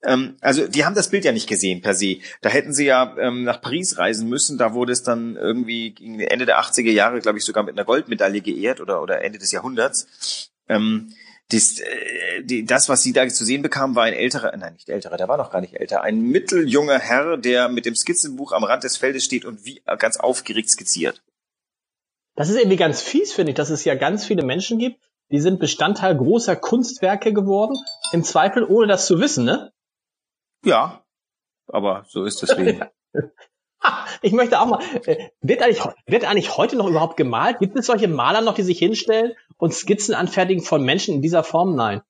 Ähm, 0.03 0.37
also 0.41 0.67
die 0.67 0.85
haben 0.85 0.95
das 0.95 1.09
Bild 1.09 1.23
ja 1.23 1.31
nicht 1.31 1.47
gesehen 1.47 1.81
per 1.81 1.93
se. 1.93 2.17
Da 2.41 2.49
hätten 2.49 2.73
sie 2.73 2.85
ja 2.85 3.15
ähm, 3.19 3.43
nach 3.43 3.61
Paris 3.61 3.97
reisen 3.99 4.27
müssen. 4.27 4.57
Da 4.57 4.73
wurde 4.73 4.93
es 4.93 5.03
dann 5.03 5.35
irgendwie 5.35 5.91
gegen 5.91 6.19
Ende 6.19 6.47
der 6.47 6.59
80er 6.59 6.91
Jahre, 6.91 7.19
glaube 7.19 7.37
ich, 7.37 7.45
sogar 7.45 7.63
mit 7.63 7.77
einer 7.77 7.85
Goldmedaille 7.85 8.41
geehrt 8.41 8.81
oder, 8.81 9.03
oder 9.03 9.21
Ende 9.23 9.37
des 9.37 9.51
Jahrhunderts. 9.51 10.49
Ähm, 10.69 11.13
das, 11.49 11.79
äh, 11.79 12.43
die, 12.43 12.65
das, 12.65 12.89
was 12.89 13.03
sie 13.03 13.13
da 13.13 13.27
zu 13.27 13.45
sehen 13.45 13.61
bekam, 13.61 13.95
war 13.95 14.03
ein 14.03 14.13
älterer, 14.13 14.55
nein, 14.57 14.73
nicht 14.73 14.89
älterer, 14.89 15.17
der 15.17 15.27
war 15.27 15.37
noch 15.37 15.51
gar 15.51 15.61
nicht 15.61 15.75
älter, 15.75 16.01
ein 16.01 16.19
mitteljunger 16.19 16.99
Herr, 16.99 17.37
der 17.37 17.69
mit 17.69 17.85
dem 17.85 17.95
Skizzenbuch 17.95 18.51
am 18.51 18.63
Rand 18.63 18.83
des 18.83 18.97
Feldes 18.97 19.23
steht 19.23 19.45
und 19.45 19.65
wie 19.65 19.81
ganz 19.99 20.17
aufgeregt 20.17 20.69
skizziert. 20.69 21.23
Das 22.35 22.49
ist 22.49 22.57
irgendwie 22.57 22.77
ganz 22.77 23.01
fies, 23.01 23.33
finde 23.33 23.51
ich, 23.51 23.55
dass 23.55 23.69
es 23.69 23.85
ja 23.85 23.95
ganz 23.95 24.25
viele 24.25 24.43
Menschen 24.43 24.77
gibt, 24.77 24.99
die 25.31 25.39
sind 25.39 25.59
Bestandteil 25.59 26.15
großer 26.15 26.55
Kunstwerke 26.55 27.33
geworden, 27.33 27.77
im 28.11 28.23
Zweifel 28.23 28.63
ohne 28.63 28.87
das 28.87 29.07
zu 29.07 29.19
wissen, 29.19 29.45
ne? 29.45 29.71
Ja, 30.63 31.03
aber 31.67 32.05
so 32.09 32.25
ist 32.25 32.43
das 32.43 32.57
Leben. 32.57 32.85
ich 34.21 34.33
möchte 34.33 34.59
auch 34.59 34.67
mal, 34.67 34.81
äh, 35.05 35.29
wird 35.41 35.61
eigentlich, 35.61 35.81
wird 36.05 36.25
eigentlich 36.25 36.57
heute 36.57 36.75
noch 36.75 36.87
überhaupt 36.87 37.17
gemalt? 37.17 37.59
Gibt 37.59 37.77
es 37.77 37.85
solche 37.85 38.07
Maler 38.07 38.41
noch, 38.41 38.55
die 38.55 38.63
sich 38.63 38.79
hinstellen 38.79 39.33
und 39.57 39.73
Skizzen 39.73 40.15
anfertigen 40.15 40.63
von 40.63 40.83
Menschen 40.83 41.15
in 41.15 41.21
dieser 41.21 41.43
Form? 41.43 41.75
Nein. 41.75 42.01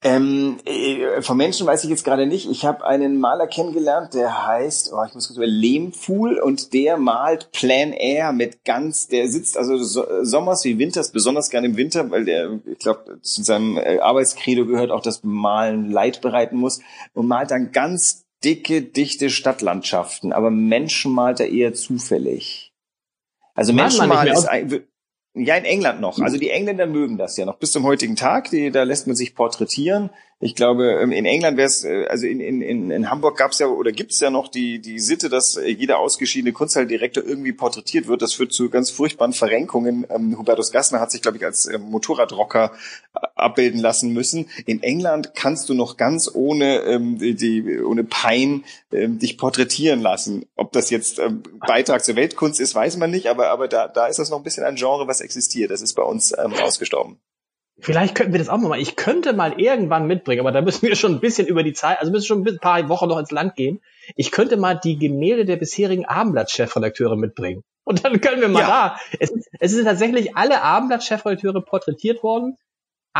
Ähm, 0.00 0.58
äh, 0.64 1.22
von 1.22 1.36
Menschen 1.36 1.66
weiß 1.66 1.82
ich 1.82 1.90
jetzt 1.90 2.04
gerade 2.04 2.26
nicht. 2.26 2.48
Ich 2.48 2.64
habe 2.64 2.86
einen 2.86 3.18
Maler 3.18 3.48
kennengelernt, 3.48 4.14
der 4.14 4.46
heißt, 4.46 4.92
oh, 4.92 5.04
ich 5.04 5.12
muss 5.12 5.26
kurz 5.26 5.36
über 5.36 5.46
Lehmfuhl 5.46 6.38
und 6.38 6.72
der 6.72 6.96
malt 6.98 7.50
Plan 7.50 7.92
Air 7.92 8.32
mit 8.32 8.64
ganz, 8.64 9.08
der 9.08 9.28
sitzt 9.28 9.58
also 9.58 9.76
so, 9.76 10.06
Sommers 10.22 10.64
wie 10.64 10.78
Winters, 10.78 11.10
besonders 11.10 11.50
gerne 11.50 11.66
im 11.66 11.76
Winter, 11.76 12.12
weil 12.12 12.24
der, 12.24 12.60
ich 12.64 12.78
glaube, 12.78 13.18
zu 13.22 13.42
seinem 13.42 13.76
äh, 13.76 13.98
Arbeitskredo 13.98 14.66
gehört 14.66 14.92
auch, 14.92 15.02
dass 15.02 15.24
Malen 15.24 15.90
Leid 15.90 16.20
bereiten 16.20 16.58
muss 16.58 16.80
und 17.12 17.26
malt 17.26 17.50
dann 17.50 17.72
ganz 17.72 18.24
dicke, 18.44 18.82
dichte 18.82 19.30
Stadtlandschaften, 19.30 20.32
aber 20.32 20.52
Menschen 20.52 21.10
malt 21.12 21.40
er 21.40 21.48
eher 21.48 21.74
zufällig. 21.74 22.72
Also 23.54 23.72
Menschen 23.72 24.06
malen 24.06 24.32
ist, 24.32 24.48
ja, 25.34 25.54
in 25.56 25.64
England 25.64 26.00
noch. 26.00 26.18
Also 26.20 26.38
die 26.38 26.50
Engländer 26.50 26.86
mögen 26.86 27.18
das 27.18 27.36
ja 27.36 27.44
noch 27.44 27.58
bis 27.58 27.72
zum 27.72 27.84
heutigen 27.84 28.16
Tag. 28.16 28.50
Die, 28.50 28.70
da 28.70 28.82
lässt 28.82 29.06
man 29.06 29.16
sich 29.16 29.34
porträtieren. 29.34 30.10
Ich 30.40 30.54
glaube, 30.54 31.00
ähm, 31.02 31.10
in 31.10 31.26
England 31.26 31.56
wäre 31.56 31.66
es, 31.66 31.82
äh, 31.82 32.06
also 32.06 32.24
in, 32.24 32.38
in, 32.38 32.92
in 32.92 33.10
Hamburg 33.10 33.36
gab 33.36 33.50
es 33.50 33.58
ja 33.58 33.66
oder 33.66 33.90
gibt 33.90 34.12
es 34.12 34.20
ja 34.20 34.30
noch 34.30 34.46
die, 34.46 34.78
die 34.78 35.00
Sitte, 35.00 35.28
dass 35.28 35.56
jeder 35.66 35.98
ausgeschiedene 35.98 36.52
Kunsthaltdirektor 36.52 37.24
irgendwie 37.24 37.52
porträtiert 37.52 38.06
wird. 38.06 38.22
Das 38.22 38.34
führt 38.34 38.52
zu 38.52 38.70
ganz 38.70 38.90
furchtbaren 38.90 39.32
Verrenkungen. 39.32 40.06
Ähm, 40.08 40.38
Hubertus 40.38 40.70
Gassner 40.70 41.00
hat 41.00 41.10
sich, 41.10 41.22
glaube 41.22 41.38
ich, 41.38 41.44
als 41.44 41.66
äh, 41.66 41.78
Motorradrocker 41.78 42.70
äh, 43.16 43.18
abbilden 43.34 43.80
lassen 43.80 44.12
müssen. 44.12 44.48
In 44.64 44.80
England 44.80 45.34
kannst 45.34 45.68
du 45.70 45.74
noch 45.74 45.96
ganz 45.96 46.30
ohne, 46.32 46.82
ähm, 46.82 47.18
die, 47.18 47.80
ohne 47.80 48.04
Pein 48.04 48.64
ähm, 48.92 49.18
dich 49.18 49.38
porträtieren 49.38 50.00
lassen. 50.00 50.46
Ob 50.54 50.70
das 50.70 50.90
jetzt 50.90 51.18
ähm, 51.18 51.42
Beitrag 51.66 52.04
zur 52.04 52.14
Weltkunst 52.14 52.60
ist, 52.60 52.76
weiß 52.76 52.96
man 52.96 53.10
nicht, 53.10 53.26
aber, 53.26 53.50
aber 53.50 53.66
da, 53.66 53.88
da 53.88 54.06
ist 54.06 54.20
das 54.20 54.30
noch 54.30 54.38
ein 54.38 54.44
bisschen 54.44 54.62
ein 54.62 54.76
Genre, 54.76 55.08
was 55.08 55.20
existiert. 55.20 55.72
Das 55.72 55.82
ist 55.82 55.94
bei 55.94 56.04
uns 56.04 56.32
ähm, 56.38 56.52
ausgestorben. 56.52 57.18
Vielleicht 57.80 58.14
könnten 58.16 58.32
wir 58.32 58.38
das 58.38 58.48
auch 58.48 58.58
mal. 58.58 58.80
Ich 58.80 58.96
könnte 58.96 59.32
mal 59.32 59.60
irgendwann 59.60 60.06
mitbringen, 60.06 60.40
aber 60.40 60.50
da 60.50 60.60
müssen 60.60 60.82
wir 60.82 60.96
schon 60.96 61.14
ein 61.14 61.20
bisschen 61.20 61.46
über 61.46 61.62
die 61.62 61.72
Zeit, 61.72 62.00
also 62.00 62.10
müssen 62.10 62.26
schon 62.26 62.46
ein 62.46 62.58
paar 62.58 62.88
Wochen 62.88 63.08
noch 63.08 63.18
ins 63.18 63.30
Land 63.30 63.54
gehen. 63.54 63.80
Ich 64.16 64.32
könnte 64.32 64.56
mal 64.56 64.74
die 64.74 64.98
Gemälde 64.98 65.44
der 65.44 65.56
bisherigen 65.56 66.04
Abendblatt-Chefredakteure 66.04 67.16
mitbringen. 67.16 67.62
Und 67.84 68.04
dann 68.04 68.20
können 68.20 68.40
wir 68.40 68.48
mal 68.48 68.60
ja. 68.60 68.68
da. 68.68 68.96
Es, 69.20 69.32
es 69.60 69.72
sind 69.72 69.84
tatsächlich 69.84 70.36
alle 70.36 70.62
Abendblatt-Chefredakteure 70.62 71.62
porträtiert 71.62 72.22
worden. 72.22 72.56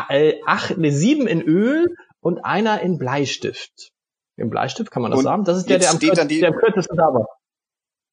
Äh, 0.09 0.35
ach, 0.47 0.77
ne, 0.77 0.92
sieben 0.92 1.27
in 1.27 1.40
Öl 1.40 1.94
und 2.21 2.44
einer 2.44 2.81
in 2.81 2.99
Bleistift. 2.99 3.92
Im 4.37 4.51
Bleistift 4.51 4.90
kann 4.90 5.03
man 5.03 5.12
das 5.12 5.18
und 5.18 5.25
sagen? 5.25 5.44
Das 5.44 5.57
ist 5.57 5.71
der, 5.71 5.79
der 5.79 5.90
am, 5.90 5.99
kürz, 5.99 6.27
der 6.27 6.49
am 6.49 6.57
kürzesten 6.57 6.97
da 6.97 7.14
war. 7.14 7.27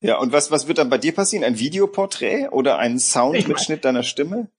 Ja, 0.02 0.20
und 0.20 0.32
was, 0.32 0.52
was 0.52 0.68
wird 0.68 0.78
dann 0.78 0.90
bei 0.90 0.98
dir 0.98 1.14
passieren? 1.14 1.44
Ein 1.44 1.58
Videoporträt 1.58 2.50
oder 2.50 2.78
ein 2.78 3.00
Soundmitschnitt 3.00 3.84
deiner 3.84 4.04
Stimme? 4.04 4.50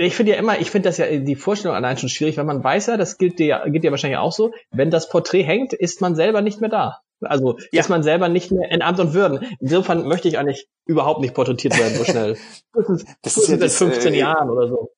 Ich 0.00 0.14
finde 0.14 0.32
ja 0.32 0.38
immer, 0.38 0.60
ich 0.60 0.70
finde 0.70 0.88
das 0.88 0.98
ja 0.98 1.06
die 1.06 1.34
Vorstellung 1.34 1.76
allein 1.76 1.98
schon 1.98 2.08
schwierig, 2.08 2.36
weil 2.36 2.44
man 2.44 2.62
weiß 2.62 2.86
ja, 2.86 2.96
das 2.96 3.18
gilt 3.18 3.38
dir, 3.40 3.64
gilt 3.66 3.82
dir 3.82 3.90
wahrscheinlich 3.90 4.18
auch 4.18 4.32
so, 4.32 4.52
wenn 4.70 4.90
das 4.90 5.08
Porträt 5.08 5.42
hängt, 5.42 5.72
ist 5.72 6.00
man 6.00 6.14
selber 6.14 6.40
nicht 6.40 6.60
mehr 6.60 6.70
da. 6.70 7.00
Also 7.20 7.58
ja. 7.72 7.80
ist 7.80 7.88
man 7.88 8.04
selber 8.04 8.28
nicht 8.28 8.52
mehr 8.52 8.70
in 8.70 8.80
Amt 8.80 9.00
und 9.00 9.12
Würden. 9.12 9.44
Insofern 9.60 10.06
möchte 10.06 10.28
ich 10.28 10.38
eigentlich 10.38 10.68
überhaupt 10.86 11.20
nicht 11.20 11.34
porträtiert 11.34 11.76
werden 11.78 11.96
so 11.96 12.04
schnell. 12.04 12.36
Das 12.72 12.88
ist, 12.88 13.06
das 13.22 13.36
ist 13.36 13.48
ja 13.48 13.58
seit 13.58 13.72
15 13.72 14.14
äh, 14.14 14.18
Jahren 14.18 14.50
oder 14.50 14.68
so. 14.68 14.92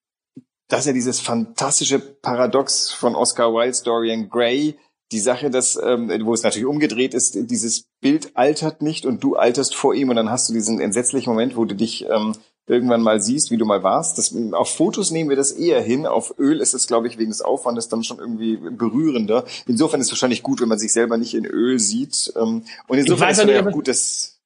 Das 0.69 0.81
ist 0.81 0.87
ja 0.87 0.93
dieses 0.93 1.19
fantastische 1.19 1.99
Paradox 1.99 2.91
von 2.91 3.15
Oscar 3.15 3.55
Wilde's 3.55 3.83
Dorian 3.83 4.29
Gray, 4.29 4.77
die 5.13 5.19
Sache, 5.19 5.51
dass, 5.51 5.81
ähm, 5.83 6.13
wo 6.25 6.35
es 6.35 6.43
natürlich 6.43 6.67
umgedreht 6.67 7.15
ist, 7.15 7.51
dieses 7.51 7.87
Bild 8.01 8.37
altert 8.37 8.83
nicht 8.83 9.07
und 9.07 9.25
du 9.25 9.35
alterst 9.35 9.75
vor 9.75 9.95
ihm 9.95 10.11
und 10.11 10.17
dann 10.17 10.31
hast 10.31 10.49
du 10.49 10.53
diesen 10.53 10.79
entsetzlichen 10.79 11.33
Moment, 11.33 11.57
wo 11.57 11.65
du 11.65 11.75
dich 11.75 12.07
ähm, 12.09 12.35
irgendwann 12.71 13.03
mal 13.03 13.21
siehst, 13.21 13.51
wie 13.51 13.57
du 13.57 13.65
mal 13.65 13.83
warst. 13.83 14.17
Das, 14.19 14.35
auf 14.53 14.75
Fotos 14.75 15.11
nehmen 15.11 15.29
wir 15.29 15.37
das 15.37 15.53
eher 15.53 15.83
hin. 15.83 16.07
Auf 16.07 16.35
Öl 16.39 16.61
ist 16.61 16.73
es, 16.73 16.87
glaube 16.87 17.09
ich, 17.09 17.19
wegen 17.19 17.31
des 17.31 17.43
Aufwandes 17.43 17.89
dann 17.89 18.05
schon 18.05 18.19
irgendwie 18.19 18.57
berührender. 18.57 19.45
Insofern 19.67 20.01
ist 20.01 20.07
es 20.07 20.13
wahrscheinlich 20.13 20.43
gut, 20.43 20.61
wenn 20.61 20.69
man 20.69 20.79
sich 20.79 20.93
selber 20.93 21.19
nicht 21.19 21.35
in 21.35 21.45
Öl 21.45 21.79
sieht. 21.79 22.33
Ähm, 22.37 22.65
und 22.87 22.99
insofern 22.99 23.31
ist 23.31 23.39
es 23.39 23.47
ja 23.47 23.63
gut, 23.63 23.89
dass 23.89 24.41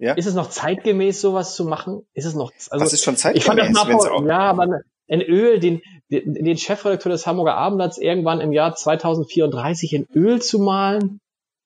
ja? 0.00 0.14
Ist 0.14 0.26
es 0.26 0.32
noch 0.32 0.48
zeitgemäß, 0.48 1.20
sowas 1.20 1.54
zu 1.54 1.66
machen? 1.66 2.06
Ist 2.14 2.24
es 2.24 2.34
noch? 2.34 2.52
Also, 2.70 2.82
das 2.82 2.94
ist 2.94 3.04
schon 3.04 3.16
zeitgemäß. 3.16 3.42
Ich 3.42 3.44
fand 3.44 3.60
das 3.60 3.70
mal 3.70 3.84
vor, 3.86 4.26
ja, 4.26 4.38
aber 4.38 4.80
in 5.06 5.20
Öl, 5.20 5.60
den, 5.60 5.82
den 6.08 6.56
Chefredakteur 6.56 7.12
des 7.12 7.26
Hamburger 7.26 7.56
Abendblatts 7.56 7.98
irgendwann 7.98 8.40
im 8.40 8.52
Jahr 8.52 8.74
2034 8.74 9.92
in 9.92 10.06
Öl 10.14 10.40
zu 10.40 10.58
malen, 10.58 11.20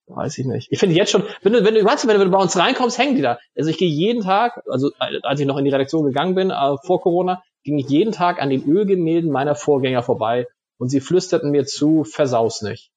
weiß 0.06 0.38
ich 0.38 0.46
nicht. 0.46 0.68
Ich 0.70 0.78
finde 0.78 0.94
jetzt 0.94 1.10
schon, 1.10 1.24
wenn 1.42 1.52
du, 1.52 1.64
wenn 1.64 1.74
du, 1.74 1.84
weißt 1.84 2.04
du, 2.04 2.08
wenn 2.08 2.20
du 2.20 2.30
bei 2.30 2.38
uns 2.38 2.56
reinkommst, 2.56 2.98
hängen 2.98 3.16
die 3.16 3.22
da. 3.22 3.38
Also 3.56 3.70
ich 3.70 3.78
gehe 3.78 3.88
jeden 3.88 4.22
Tag, 4.22 4.62
also 4.68 4.90
als 4.98 5.40
ich 5.40 5.46
noch 5.46 5.56
in 5.56 5.64
die 5.64 5.70
Redaktion 5.70 6.04
gegangen 6.04 6.34
bin, 6.34 6.50
äh, 6.50 6.76
vor 6.84 7.00
Corona, 7.00 7.42
ging 7.64 7.78
ich 7.78 7.88
jeden 7.88 8.12
Tag 8.12 8.40
an 8.40 8.50
den 8.50 8.64
Ölgemälden 8.64 9.30
meiner 9.30 9.54
Vorgänger 9.54 10.02
vorbei 10.02 10.46
und 10.78 10.88
sie 10.88 11.00
flüsterten 11.00 11.50
mir 11.50 11.64
zu, 11.64 12.04
versaus 12.04 12.62
nicht. 12.62 12.90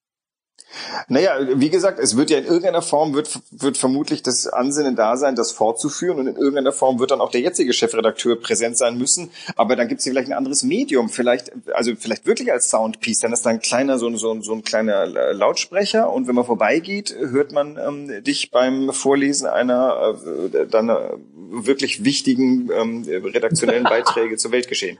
Naja, 1.08 1.38
wie 1.56 1.70
gesagt, 1.70 2.00
es 2.00 2.18
wird 2.18 2.30
ja 2.30 2.38
in 2.38 2.46
irgendeiner 2.46 2.82
Form 2.82 3.14
wird, 3.14 3.40
wird 3.52 3.78
vermutlich 3.78 4.22
das 4.24 4.48
Ansinnen 4.48 4.96
da 4.96 5.18
sein, 5.18 5.36
das 5.36 5.52
fortzuführen 5.52 6.20
und 6.20 6.28
in 6.28 6.36
irgendeiner 6.36 6.72
Form 6.72 7.00
wird 7.00 7.12
dann 7.12 7.22
auch 7.22 7.32
der 7.32 7.42
jetzige 7.42 7.74
Chefredakteur 7.74 8.40
präsent 8.40 8.78
sein 8.78 8.98
müssen. 8.98 9.32
Aber 9.56 9.76
dann 9.76 9.88
gibt 9.88 10.00
es 10.00 10.04
hier 10.04 10.14
vielleicht 10.14 10.30
ein 10.30 10.38
anderes 10.38 10.64
Medium, 10.64 11.10
vielleicht, 11.10 11.52
also 11.74 11.94
vielleicht 11.98 12.26
wirklich 12.26 12.52
als 12.52 12.70
Soundpiece. 12.70 13.20
Dann 13.20 13.34
ist 13.34 13.46
da 13.46 13.50
ein 13.52 13.62
kleiner, 13.62 13.98
so, 13.98 14.16
so, 14.18 14.42
so 14.42 14.54
ein 14.54 14.64
kleiner 14.64 15.06
Lautsprecher 15.06 16.12
und 16.12 16.28
wenn 16.28 16.36
man 16.36 16.46
vorbeigeht, 16.46 17.16
hört 17.18 17.52
man 17.52 17.78
ähm, 17.78 18.24
dich 18.24 18.52
beim 18.52 18.92
Vorlesen 18.92 19.48
einer 19.48 20.16
äh, 20.54 20.68
dann 20.68 20.90
äh, 20.90 20.96
wirklich 21.50 22.04
wichtigen 22.04 22.70
ähm, 22.72 23.06
redaktionellen 23.08 23.84
Beiträge 23.90 24.38
zur 24.38 24.52
Weltgeschehen. 24.52 25.00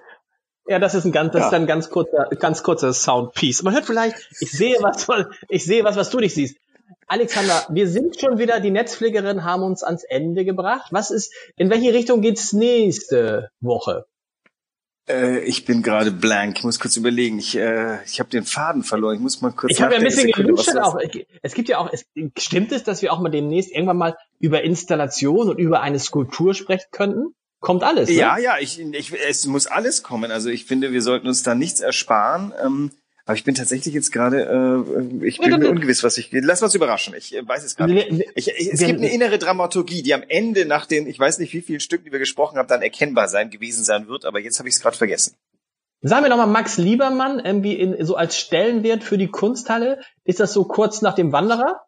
Ja, 0.68 0.80
das 0.80 0.96
ist 0.96 1.06
ein 1.06 1.12
ganz, 1.12 1.32
das 1.32 1.42
ja. 1.42 1.48
ist 1.48 1.54
ein 1.54 1.68
ganz 1.68 1.90
kurzer, 1.90 2.28
ganz 2.40 2.64
kurzer 2.64 2.94
Soundpiece. 2.94 3.64
Man 3.64 3.74
hört 3.74 3.86
vielleicht, 3.86 4.16
ich 4.40 4.52
sehe 4.52 4.78
was, 4.82 5.08
ich 5.50 5.66
sehe 5.66 5.84
was, 5.84 5.96
was 5.96 6.10
du 6.10 6.20
nicht 6.20 6.34
siehst. 6.34 6.58
Alexander, 7.08 7.66
wir 7.70 7.88
sind 7.88 8.20
schon 8.20 8.38
wieder, 8.38 8.60
die 8.60 8.72
Netzpflegerinnen 8.72 9.46
haben 9.46 9.64
uns 9.64 9.82
ans 9.82 10.04
Ende 10.04 10.44
gebracht. 10.44 10.90
Was 10.92 11.10
ist, 11.10 11.34
in 11.56 11.70
welche 11.70 11.94
Richtung 11.94 12.22
geht's 12.22 12.52
nächste 12.52 13.50
Woche? 13.62 14.06
Äh, 15.08 15.40
ich 15.40 15.64
bin 15.64 15.82
gerade 15.82 16.12
blank. 16.12 16.58
Ich 16.58 16.64
muss 16.66 16.80
kurz 16.80 16.98
überlegen. 16.98 17.40
Ich, 17.40 17.58
äh, 17.58 18.04
ich 18.04 18.20
habe 18.20 18.30
den 18.30 18.44
Faden 18.44 18.84
verloren. 18.84 19.16
Ich 19.16 19.22
muss 19.22 19.42
mal 19.42 19.52
kurz. 19.52 19.72
Ich 19.72 19.82
habe 19.82 19.94
ja 19.94 20.00
ein 20.00 20.04
bisschen 20.04 20.32
geluscht 20.32 20.76
auch. 20.76 21.00
Es 21.42 21.54
gibt 21.54 21.70
ja 21.70 21.78
auch. 21.78 21.90
Es, 21.92 22.06
stimmt 22.38 22.74
es, 22.74 22.84
dass 22.84 23.02
wir 23.02 23.14
auch 23.14 23.20
mal 23.20 23.30
demnächst 23.30 23.72
irgendwann 23.72 23.98
mal 23.98 24.18
über 24.40 24.64
Installation 24.64 25.50
und 25.50 25.60
über 25.60 25.82
eine 25.82 26.00
Skulptur 26.00 26.54
sprechen 26.54 26.88
könnten? 26.92 27.36
Kommt 27.60 27.84
alles. 27.84 28.10
Ne? 28.10 28.16
Ja, 28.16 28.38
ja, 28.38 28.58
ich, 28.60 28.80
ich, 28.80 29.14
es 29.28 29.46
muss 29.48 29.68
alles 29.68 30.04
kommen. 30.04 30.32
Also 30.32 30.50
ich 30.50 30.66
finde, 30.66 30.92
wir 30.92 31.02
sollten 31.02 31.28
uns 31.28 31.44
da 31.44 31.56
nichts 31.56 31.80
ersparen. 31.80 32.54
Ähm, 32.64 32.92
aber 33.26 33.36
ich 33.36 33.44
bin 33.44 33.56
tatsächlich 33.56 33.94
jetzt 33.94 34.14
gerade, 34.14 34.44
äh, 34.44 35.26
ich 35.26 35.40
bin 35.40 35.60
mir 35.60 35.70
ungewiss, 35.70 36.02
was 36.02 36.18
ich. 36.18 36.30
Lass 36.32 36.62
uns 36.62 36.76
überraschen. 36.76 37.14
Ich 37.14 37.36
äh, 37.36 37.46
weiß 37.46 37.64
es 37.64 37.76
gerade 37.76 37.94
nicht. 37.94 38.10
Ich, 38.36 38.48
ich, 38.48 38.72
es 38.72 38.80
gibt 38.80 39.00
eine 39.00 39.12
innere 39.12 39.38
Dramaturgie, 39.38 40.02
die 40.02 40.14
am 40.14 40.24
Ende 40.28 40.66
nach 40.66 40.86
den, 40.86 41.08
ich 41.08 41.20
weiß 41.20 41.40
nicht, 41.40 41.54
wie 41.54 41.62
vielen 41.62 41.82
Stücken, 41.82 42.06
die 42.06 42.12
wir 42.14 42.20
gesprochen 42.20 42.58
haben, 42.58 42.70
dann 42.70 42.82
erkennbar 42.82 43.28
sein 43.28 43.50
gewesen 43.50 43.84
sein 43.84 44.08
wird. 44.08 44.24
Aber 44.24 44.40
jetzt 44.40 44.60
habe 44.60 44.70
ich 44.70 44.76
es 44.76 44.82
gerade 44.82 44.96
vergessen. 44.96 45.36
Sagen 46.02 46.24
wir 46.24 46.30
nochmal 46.30 46.48
Max 46.48 46.78
Liebermann, 46.78 47.40
irgendwie 47.40 47.74
in, 47.74 48.06
so 48.06 48.16
als 48.16 48.38
Stellenwert 48.38 49.04
für 49.04 49.18
die 49.18 49.28
Kunsthalle. 49.28 50.00
Ist 50.24 50.40
das 50.40 50.54
so 50.54 50.64
kurz 50.64 51.02
nach 51.02 51.16
dem 51.16 51.32
Wanderer? 51.32 51.82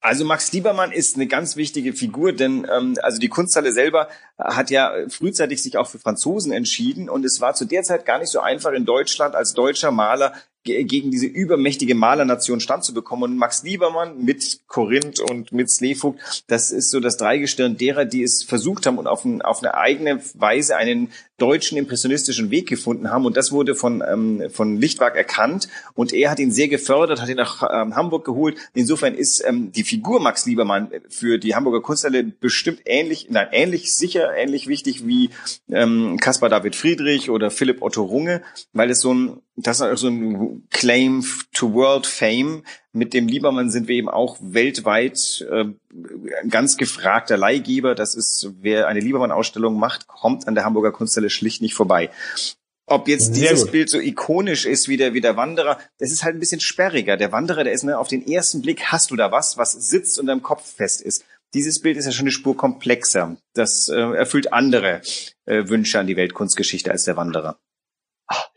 Also 0.00 0.24
Max 0.24 0.52
Liebermann 0.52 0.92
ist 0.92 1.16
eine 1.16 1.26
ganz 1.26 1.56
wichtige 1.56 1.92
Figur, 1.92 2.32
denn 2.32 2.66
ähm, 2.72 2.96
also 3.02 3.18
die 3.18 3.28
Kunsthalle 3.28 3.72
selber 3.72 4.08
hat 4.38 4.70
ja 4.70 4.92
frühzeitig 5.08 5.62
sich 5.62 5.78
auch 5.78 5.88
für 5.88 5.98
Franzosen 5.98 6.52
entschieden 6.52 7.08
und 7.08 7.24
es 7.24 7.40
war 7.40 7.54
zu 7.54 7.64
der 7.64 7.82
Zeit 7.82 8.06
gar 8.06 8.18
nicht 8.18 8.30
so 8.30 8.40
einfach 8.40 8.72
in 8.72 8.84
Deutschland 8.84 9.34
als 9.34 9.54
deutscher 9.54 9.90
Maler 9.90 10.32
gegen 10.66 11.10
diese 11.10 11.26
übermächtige 11.26 11.94
Malernation 11.94 12.60
standzubekommen. 12.60 13.32
Und 13.32 13.38
Max 13.38 13.62
Liebermann 13.62 14.24
mit 14.24 14.60
Korinth 14.66 15.20
und 15.20 15.52
mit 15.52 15.70
Slevogt, 15.70 16.44
das 16.48 16.70
ist 16.72 16.90
so 16.90 17.00
das 17.00 17.16
Dreigestirn 17.16 17.76
derer, 17.76 18.04
die 18.04 18.22
es 18.22 18.42
versucht 18.42 18.86
haben 18.86 18.98
und 18.98 19.06
auf, 19.06 19.24
ein, 19.24 19.42
auf 19.42 19.62
eine 19.62 19.74
eigene 19.74 20.20
Weise 20.34 20.76
einen 20.76 21.12
deutschen 21.38 21.76
impressionistischen 21.76 22.50
Weg 22.50 22.68
gefunden 22.68 23.10
haben. 23.10 23.26
Und 23.26 23.36
das 23.36 23.52
wurde 23.52 23.74
von, 23.74 24.02
ähm, 24.06 24.44
von 24.50 24.76
Lichtwag 24.76 25.16
erkannt. 25.16 25.68
Und 25.94 26.12
er 26.12 26.30
hat 26.30 26.38
ihn 26.38 26.50
sehr 26.50 26.68
gefördert, 26.68 27.20
hat 27.20 27.28
ihn 27.28 27.36
nach 27.36 27.62
ähm, 27.70 27.94
Hamburg 27.94 28.24
geholt. 28.24 28.56
Insofern 28.74 29.14
ist 29.14 29.44
ähm, 29.46 29.72
die 29.72 29.84
Figur 29.84 30.20
Max 30.20 30.46
Liebermann 30.46 30.90
für 31.08 31.38
die 31.38 31.54
Hamburger 31.54 31.82
Kunsthalle 31.82 32.24
bestimmt 32.24 32.80
ähnlich, 32.86 33.28
nein, 33.30 33.48
ähnlich 33.52 33.94
sicher, 33.94 34.34
ähnlich 34.36 34.66
wichtig 34.66 35.06
wie 35.06 35.30
ähm, 35.70 36.16
Caspar 36.18 36.48
David 36.48 36.76
Friedrich 36.76 37.30
oder 37.30 37.50
Philipp 37.50 37.82
Otto 37.82 38.02
Runge, 38.02 38.42
weil 38.72 38.90
es 38.90 39.00
so 39.00 39.12
ein 39.12 39.40
das 39.56 39.80
ist 39.80 40.00
so 40.00 40.08
ein 40.08 40.64
Claim 40.70 41.24
to 41.54 41.72
World 41.72 42.06
Fame. 42.06 42.62
Mit 42.96 43.12
dem 43.12 43.28
Liebermann 43.28 43.70
sind 43.70 43.88
wir 43.88 43.96
eben 43.96 44.08
auch 44.08 44.38
weltweit 44.40 45.46
äh, 45.50 45.66
ganz 46.48 46.78
gefragter 46.78 47.36
Leihgeber. 47.36 47.94
Das 47.94 48.14
ist, 48.14 48.54
wer 48.62 48.88
eine 48.88 49.00
Liebermann-Ausstellung 49.00 49.78
macht, 49.78 50.06
kommt 50.06 50.48
an 50.48 50.54
der 50.54 50.64
Hamburger 50.64 50.92
Kunsthalle 50.92 51.28
schlicht 51.28 51.60
nicht 51.60 51.74
vorbei. 51.74 52.10
Ob 52.86 53.06
jetzt 53.06 53.36
dieses 53.36 53.70
Bild 53.70 53.90
so 53.90 53.98
ikonisch 53.98 54.64
ist 54.64 54.88
wie 54.88 54.96
der, 54.96 55.12
wie 55.12 55.20
der 55.20 55.36
Wanderer, 55.36 55.78
das 55.98 56.10
ist 56.10 56.24
halt 56.24 56.36
ein 56.36 56.40
bisschen 56.40 56.60
sperriger. 56.60 57.18
Der 57.18 57.32
Wanderer, 57.32 57.64
der 57.64 57.74
ist, 57.74 57.82
ne, 57.82 57.98
auf 57.98 58.08
den 58.08 58.26
ersten 58.26 58.62
Blick 58.62 58.84
hast 58.84 59.10
du 59.10 59.16
da 59.16 59.30
was, 59.30 59.58
was 59.58 59.72
sitzt 59.72 60.18
und 60.18 60.28
im 60.28 60.42
Kopf 60.42 60.76
fest 60.76 61.02
ist. 61.02 61.22
Dieses 61.52 61.82
Bild 61.82 61.98
ist 61.98 62.06
ja 62.06 62.12
schon 62.12 62.24
eine 62.24 62.30
Spur 62.30 62.56
komplexer. 62.56 63.36
Das 63.52 63.88
äh, 63.88 63.94
erfüllt 63.94 64.54
andere 64.54 65.02
äh, 65.44 65.68
Wünsche 65.68 65.98
an 65.98 66.06
die 66.06 66.16
Weltkunstgeschichte 66.16 66.90
als 66.90 67.04
der 67.04 67.18
Wanderer. 67.18 67.58
Ach, 68.26 68.48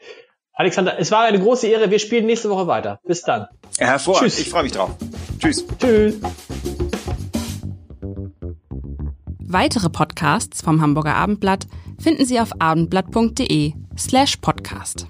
Alexander, 0.59 0.99
es 0.99 1.09
war 1.09 1.21
eine 1.21 1.39
große 1.39 1.67
Ehre. 1.67 1.89
Wir 1.89 1.99
spielen 1.99 2.25
nächste 2.25 2.49
Woche 2.49 2.67
weiter. 2.67 2.99
Bis 3.05 3.21
dann. 3.21 3.47
Hervorragend. 3.77 4.33
Tschüss. 4.33 4.41
Ich 4.41 4.49
freue 4.49 4.63
mich 4.63 4.73
drauf. 4.73 4.89
Tschüss. 5.39 5.65
Tschüss. 5.79 6.15
Weitere 9.39 9.89
Podcasts 9.89 10.61
vom 10.61 10.81
Hamburger 10.81 11.15
Abendblatt 11.15 11.65
finden 11.97 12.25
Sie 12.25 12.41
auf 12.41 12.49
abendblatt.de 12.59 13.71
slash 13.97 14.35
podcast. 14.35 15.07